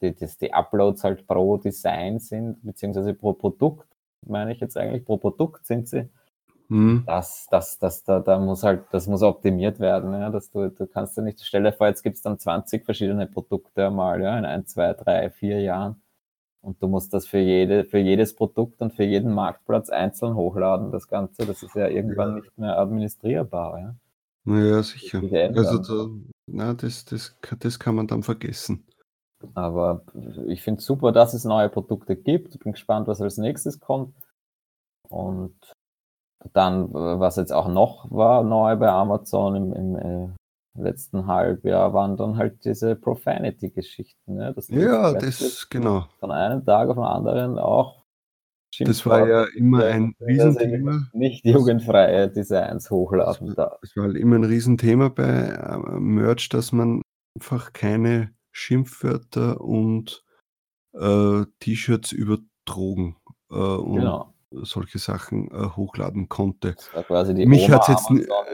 [0.00, 3.88] die, dass die Uploads halt pro Design sind, beziehungsweise pro Produkt,
[4.26, 6.08] meine ich jetzt eigentlich, pro Produkt sind sie.
[6.68, 7.04] Mhm.
[7.06, 10.86] Das, das, das, da, da muss halt, das muss optimiert werden, ja, dass du, du
[10.86, 14.38] kannst ja nicht, stell dir vor, jetzt gibt es dann 20 verschiedene Produkte einmal, ja,
[14.38, 16.02] in ein, zwei, drei, vier Jahren.
[16.60, 20.90] Und du musst das für jede, für jedes Produkt und für jeden Marktplatz einzeln hochladen,
[20.90, 21.46] das Ganze.
[21.46, 22.34] Das ist ja irgendwann ja.
[22.36, 23.94] nicht mehr administrierbar, ja.
[24.44, 25.22] Naja, sicher.
[25.54, 26.10] Also, da,
[26.46, 28.86] na, das, das, das kann man dann vergessen.
[29.54, 30.02] Aber
[30.46, 32.58] ich finde super, dass es neue Produkte gibt.
[32.58, 34.14] Bin gespannt, was als nächstes kommt.
[35.08, 35.54] Und
[36.52, 40.28] dann, was jetzt auch noch war neu bei Amazon im, im äh,
[40.80, 44.36] letzten Halbjahr, waren dann halt diese Profanity-Geschichten.
[44.36, 44.54] Ne?
[44.68, 46.06] ja, das, genau.
[46.20, 47.98] Von einem Tag auf den anderen auch.
[48.80, 51.08] Das war ja immer ein Riesenthema.
[51.12, 53.78] Nicht jugendfreie Designs hochladen darf.
[53.80, 57.02] Das war halt immer ein Riesenthema bei äh, Merch, dass man
[57.34, 60.22] einfach keine Schimpfwörter und
[60.92, 63.16] äh, T-Shirts über Drogen
[63.50, 64.34] äh, und genau.
[64.50, 66.74] Solche Sachen äh, hochladen konnte.
[67.46, 68.10] mich hat jetzt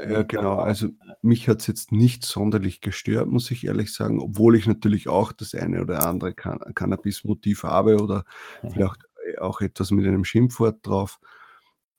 [0.08, 0.88] ja, genau, also
[1.22, 5.32] mich hat es jetzt nicht sonderlich gestört, muss ich ehrlich sagen, obwohl ich natürlich auch
[5.32, 8.24] das eine oder andere Can Cannabis-Motiv habe oder
[8.62, 8.70] mhm.
[8.72, 9.04] vielleicht
[9.38, 11.18] auch etwas mit einem Schimpfwort drauf.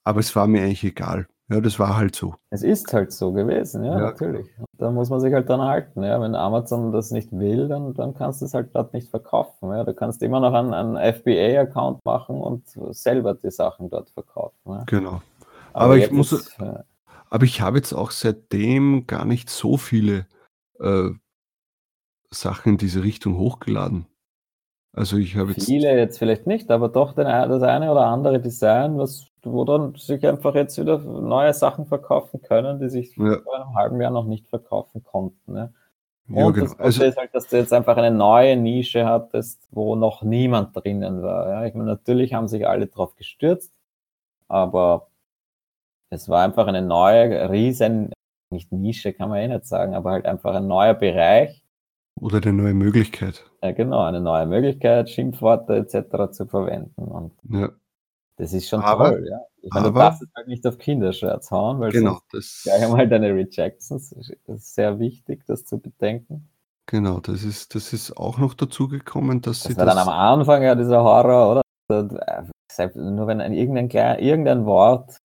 [0.03, 1.27] Aber es war mir eigentlich egal.
[1.47, 2.33] Ja, das war halt so.
[2.49, 3.99] Es ist halt so gewesen, ja, ja.
[3.99, 4.47] natürlich.
[4.79, 6.03] Da muss man sich halt dann halten.
[6.03, 6.19] Ja.
[6.19, 9.71] Wenn Amazon das nicht will, dann, dann kannst du es halt dort nicht verkaufen.
[9.71, 9.83] Ja.
[9.83, 12.63] Du kannst immer noch einen, einen FBA-Account machen und
[12.95, 14.57] selber die Sachen dort verkaufen.
[14.65, 14.83] Ja.
[14.87, 15.21] Genau.
[15.73, 16.57] Aber, aber ich muss, ist,
[17.29, 20.25] aber ich habe jetzt auch seitdem gar nicht so viele
[20.79, 21.09] äh,
[22.31, 24.07] Sachen in diese Richtung hochgeladen.
[24.93, 25.65] Also ich habe jetzt.
[25.65, 29.95] Viele jetzt vielleicht nicht, aber doch den, das eine oder andere Design, was, wo dann
[29.95, 33.39] sich einfach jetzt wieder neue Sachen verkaufen können, die sich ja.
[33.41, 35.53] vor einem halben Jahr noch nicht verkaufen konnten.
[35.53, 35.73] Ne?
[36.27, 36.65] Und ja, genau.
[36.65, 40.75] das also, ist halt, dass du jetzt einfach eine neue Nische hattest, wo noch niemand
[40.75, 41.49] drinnen war.
[41.49, 41.65] Ja?
[41.65, 43.73] Ich meine, natürlich haben sich alle drauf gestürzt,
[44.47, 45.07] aber
[46.09, 48.11] es war einfach eine neue, riesen,
[48.51, 51.65] nicht Nische kann man eh nicht sagen, aber halt einfach ein neuer Bereich,
[52.21, 53.43] oder eine neue Möglichkeit.
[53.61, 56.31] Ja, genau, eine neue Möglichkeit, Schimpfworte etc.
[56.31, 57.03] zu verwenden.
[57.03, 57.69] Und ja.
[58.37, 59.39] Das ist schon aber, toll, ja.
[59.61, 62.83] Ich meine, aber, du darfst es halt nicht auf Kindershirts hauen, weil genau, das gleich
[62.83, 64.09] einmal deine Rejections.
[64.09, 66.49] Das ist sehr wichtig, das zu bedenken.
[66.87, 69.95] Genau, das ist, das ist auch noch dazu gekommen, dass das sie war das.
[69.95, 71.61] dann am Anfang ja dieser Horror, oder?
[72.95, 75.17] Nur wenn ein, irgendein, irgendein Wort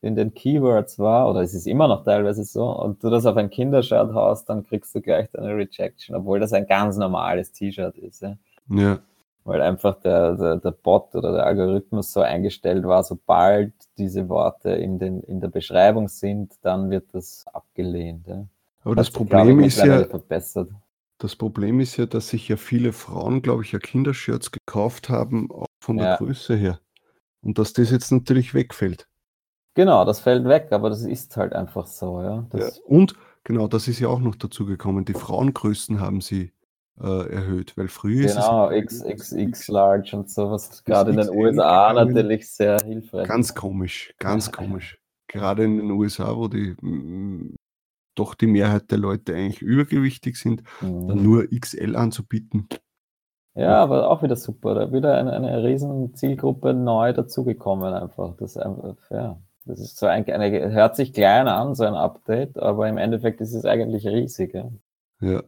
[0.00, 3.36] in den Keywords war, oder es ist immer noch teilweise so, und du das auf
[3.36, 7.96] ein Kindershirt haust, dann kriegst du gleich deine Rejection, obwohl das ein ganz normales T-Shirt
[7.98, 8.22] ist.
[8.22, 8.36] Ja.
[8.70, 8.98] ja.
[9.44, 14.70] Weil einfach der, der, der Bot oder der Algorithmus so eingestellt war, sobald diese Worte
[14.70, 18.26] in, den, in der Beschreibung sind, dann wird das abgelehnt.
[18.26, 18.46] Ja.
[18.84, 20.70] Aber das, das Problem ist ja, verbessert.
[21.18, 25.50] das Problem ist ja, dass sich ja viele Frauen, glaube ich, ja Kindershirts gekauft haben,
[25.50, 26.16] auch von der ja.
[26.16, 26.80] Größe her.
[27.42, 29.06] Und dass das jetzt natürlich wegfällt.
[29.74, 32.46] Genau, das fällt weg, aber das ist halt einfach so, ja.
[32.54, 35.04] ja und genau, das ist ja auch noch dazu gekommen.
[35.04, 36.53] Die Frauengrößen haben sie
[37.00, 39.02] äh, erhöht, weil früher genau, ist es.
[39.02, 43.26] Genau, XXX Large und sowas, gerade in den USA natürlich sehr hilfreich.
[43.26, 44.98] Ganz komisch, ganz komisch.
[45.28, 47.56] Gerade in den USA, wo die mh,
[48.14, 51.08] doch die Mehrheit der Leute eigentlich übergewichtig sind, mhm.
[51.08, 52.68] dann nur XL anzubieten.
[53.54, 54.74] Ja, aber auch wieder super.
[54.74, 58.36] Da wieder eine, eine riesen Zielgruppe neu dazugekommen einfach.
[58.36, 59.40] Das ist einfach, ja.
[59.66, 63.40] Das ist so ein, eine, hört sich klein an, so ein Update, aber im Endeffekt
[63.40, 64.54] ist es eigentlich riesig.
[64.54, 64.70] Ja.
[65.20, 65.42] ja.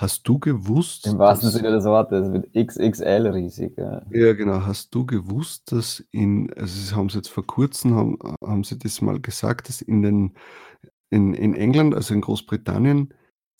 [0.00, 1.06] Hast du gewusst?
[1.06, 3.76] Im wahrsten Sinne des Wortes, mit XXL riesig.
[3.76, 4.00] Ja.
[4.10, 4.64] ja, genau.
[4.64, 8.78] Hast du gewusst, dass in, also sie haben es jetzt vor kurzem, haben, haben sie
[8.78, 10.34] das mal gesagt, dass in den,
[11.10, 13.12] in, in England, also in Großbritannien,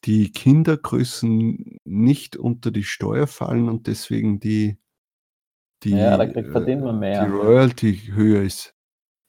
[0.07, 4.79] die Kindergrößen nicht unter die Steuer fallen und deswegen die,
[5.83, 7.23] die, ja, da kriegt, verdient man mehr.
[7.23, 8.75] die Royalty höher ist.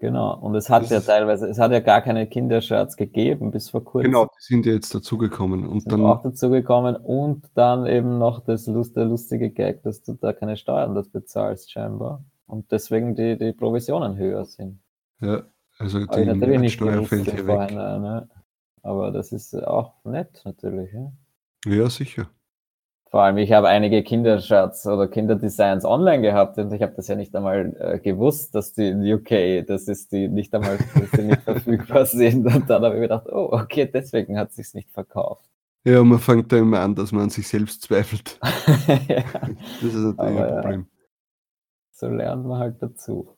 [0.01, 3.69] Genau, und es hat das ja teilweise, es hat ja gar keine Kindershirts gegeben bis
[3.69, 4.11] vor kurzem.
[4.11, 5.67] Genau, die sind ja jetzt dazugekommen.
[5.67, 10.01] Und sind dann auch dazugekommen und dann eben noch das Lust, der lustige Gag, dass
[10.01, 12.23] du da keine Steuern das bezahlst scheinbar.
[12.47, 14.79] Und deswegen die, die Provisionen höher sind.
[15.19, 15.43] Ja,
[15.77, 17.71] also die Mehrwertsteuer fällt hier weg.
[17.71, 18.27] Ne?
[18.81, 20.91] Aber das ist auch nett natürlich.
[20.93, 21.11] Ja,
[21.71, 22.27] ja sicher.
[23.11, 27.15] Vor allem, ich habe einige Kindershirts oder Kinderdesigns online gehabt und ich habe das ja
[27.15, 31.23] nicht einmal äh, gewusst, dass die in UK, das ist die nicht einmal, dass die
[31.23, 32.45] nicht verfügbar sind.
[32.45, 35.45] Und dann habe ich mir gedacht, oh, okay, deswegen hat es sich nicht verkauft.
[35.83, 38.39] Ja, man fängt da immer an, dass man an sich selbst zweifelt.
[39.09, 39.23] ja.
[39.81, 40.79] Das ist natürlich Aber, ein Problem.
[40.79, 41.07] Ja.
[41.91, 43.35] So lernt man halt dazu.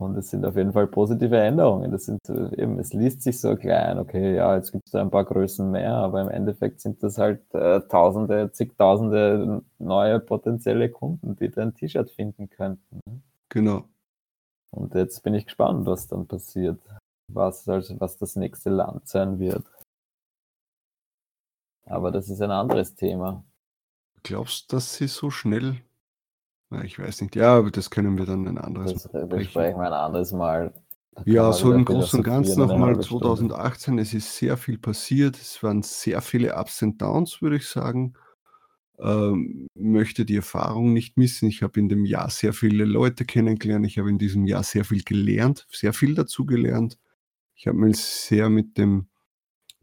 [0.00, 1.90] Und es sind auf jeden Fall positive Änderungen.
[1.90, 2.26] Das sind
[2.56, 5.70] eben, es liest sich so klein, okay, ja, jetzt gibt es da ein paar Größen
[5.70, 11.74] mehr, aber im Endeffekt sind das halt äh, Tausende, zigtausende neue potenzielle Kunden, die dein
[11.74, 13.00] T-Shirt finden könnten.
[13.06, 13.20] Ne?
[13.50, 13.84] Genau.
[14.70, 16.80] Und jetzt bin ich gespannt, was dann passiert.
[17.28, 19.66] Was, also, was das nächste Land sein wird.
[21.84, 23.44] Aber das ist ein anderes Thema.
[24.22, 25.82] Glaubst du, dass sie so schnell?
[26.84, 27.36] Ich weiß nicht.
[27.36, 30.72] Ja, aber das können wir dann ein anderes Das besprechen wir ein anderes Mal.
[31.24, 33.24] Ja, so im Großen und Ganzen nochmal halbe Stunde.
[33.24, 35.36] 2018, es ist sehr viel passiert.
[35.36, 38.14] Es waren sehr viele Ups und Downs, würde ich sagen.
[39.00, 41.48] Ähm, möchte die Erfahrung nicht missen.
[41.48, 43.86] Ich habe in dem Jahr sehr viele Leute kennengelernt.
[43.86, 46.98] Ich habe in diesem Jahr sehr viel gelernt, sehr viel dazu gelernt.
[47.54, 49.08] Ich habe mich sehr mit dem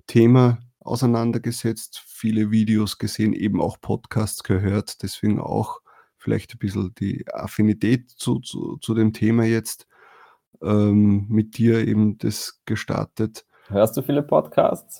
[0.07, 5.81] Thema auseinandergesetzt, viele Videos gesehen, eben auch Podcasts gehört, deswegen auch
[6.27, 9.87] vielleicht ein bisschen die Affinität zu, zu, zu dem Thema jetzt
[10.61, 13.45] ähm, mit dir eben das gestartet.
[13.69, 14.99] Hörst du viele Podcasts?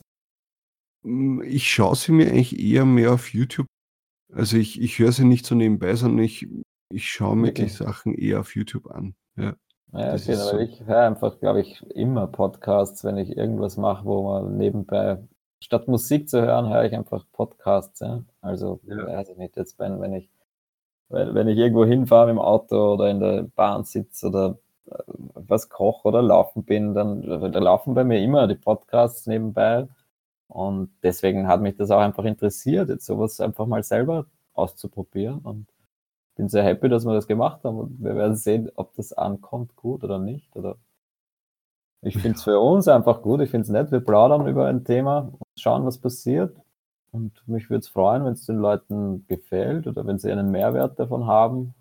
[1.04, 3.68] Mm, Ich schaue sie mir eigentlich eher mehr auf YouTube.
[4.34, 6.48] Also ich, ich höre sie nicht so nebenbei, sondern ich,
[6.94, 7.74] ich schaue mir die Wirklich?
[7.74, 9.16] Sachen eher auf YouTube an.
[9.36, 9.56] Ja,
[9.94, 10.58] Ja, okay, aber so.
[10.60, 15.28] ich höre einfach, glaube ich, immer Podcasts, wenn ich irgendwas mache, wo man nebenbei,
[15.60, 18.00] statt Musik zu hören, höre ich einfach Podcasts.
[18.02, 18.24] Ja?
[18.42, 19.08] Also, Ja.
[19.08, 20.30] weiß ich nicht, jetzt wenn, wenn ich
[21.10, 24.58] wenn, wenn ich irgendwo hinfahre im Auto oder in der Bahn sitze oder
[24.90, 29.88] äh, was koche oder laufen bin, dann da laufen bei mir immer die Podcasts nebenbei.
[30.48, 35.40] Und deswegen hat mich das auch einfach interessiert, jetzt sowas einfach mal selber auszuprobieren.
[35.40, 35.68] Und
[36.38, 37.78] bin sehr happy, dass wir das gemacht haben.
[37.80, 40.56] Und wir werden sehen, ob das ankommt gut oder nicht.
[40.56, 40.78] Oder
[42.02, 43.42] ich finde es für uns einfach gut.
[43.42, 43.92] Ich finde es nett.
[43.92, 46.56] Wir plaudern über ein Thema und schauen, was passiert.
[47.12, 51.00] Und mich würde es freuen, wenn es den Leuten gefällt oder wenn sie einen Mehrwert
[51.00, 51.74] davon haben.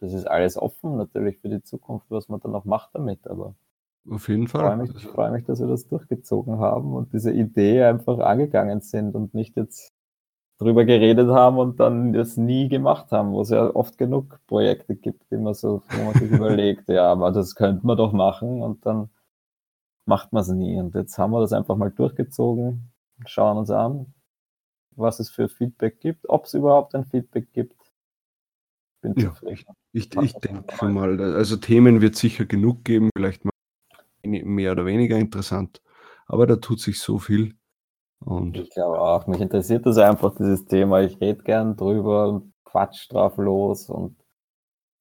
[0.00, 3.26] Das ist alles offen, natürlich für die Zukunft, was man dann noch macht damit.
[3.28, 3.54] Aber
[4.10, 4.76] Auf jeden ich freue Fall.
[4.76, 8.80] mich, ich Also, freue mich, dass wir das durchgezogen haben und diese Idee einfach angegangen
[8.80, 9.94] sind und nicht jetzt
[10.58, 14.96] drüber geredet haben und dann das nie gemacht haben, wo es ja oft genug Projekte
[14.96, 18.62] gibt, die man so, wo man sich überlegt, ja, aber das könnte man doch machen
[18.62, 19.10] und dann
[20.06, 20.78] macht man es nie.
[20.78, 22.92] Und jetzt haben wir das einfach mal durchgezogen,
[23.26, 24.14] schauen uns an,
[24.96, 27.76] was es für Feedback gibt, ob es überhaupt ein Feedback gibt.
[29.02, 29.64] Bin Ja, zufrieden.
[29.92, 33.52] ich, ich denke schon mal, also Themen wird sicher genug geben, vielleicht mal
[34.24, 35.82] mehr oder weniger interessant,
[36.26, 37.54] aber da tut sich so viel.
[38.20, 41.02] Und Ich glaube auch, mich interessiert das einfach, dieses Thema.
[41.02, 44.16] Ich rede gern drüber und quatsch drauf los und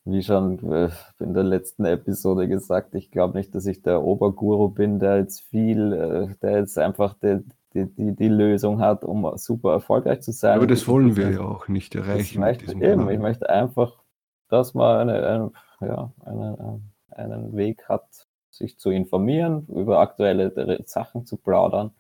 [0.05, 0.89] wie schon äh,
[1.19, 5.41] in der letzten Episode gesagt, ich glaube nicht, dass ich der Oberguru bin, der jetzt
[5.43, 7.39] viel, äh, der jetzt einfach die,
[7.73, 10.57] die, die, die Lösung hat, um super erfolgreich zu sein.
[10.57, 14.03] aber das wollen wir das- ja auch nicht erreichen möchte, eben, ich möchte einfach,
[14.49, 21.25] dass man eine, ein, ja, einen, einen Weg hat, sich zu informieren, über aktuelle Sachen
[21.25, 21.91] zu plaudern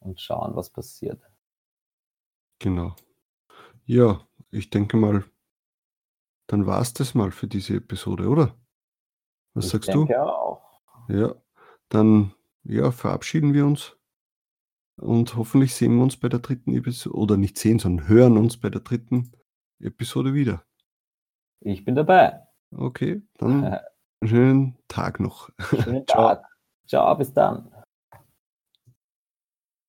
[0.00, 1.20] und schauen, was passiert.
[2.60, 2.94] Genau.
[3.86, 4.20] Ja,
[4.50, 5.24] ich denke mal,
[6.46, 8.54] dann war es das mal für diese Episode, oder?
[9.54, 10.62] Was ich sagst denke auch.
[11.08, 11.18] du?
[11.18, 11.34] Ja,
[11.88, 12.32] dann
[12.62, 13.93] ja, verabschieden wir uns
[14.96, 18.56] und hoffentlich sehen wir uns bei der dritten Episode, oder nicht sehen, sondern hören uns
[18.56, 19.32] bei der dritten
[19.80, 20.64] Episode wieder.
[21.60, 22.40] Ich bin dabei.
[22.74, 23.78] Okay, dann
[24.24, 25.50] schönen Tag noch.
[25.58, 26.06] Schönen.
[26.06, 26.44] Tag.
[26.86, 27.73] Ciao, bis dann.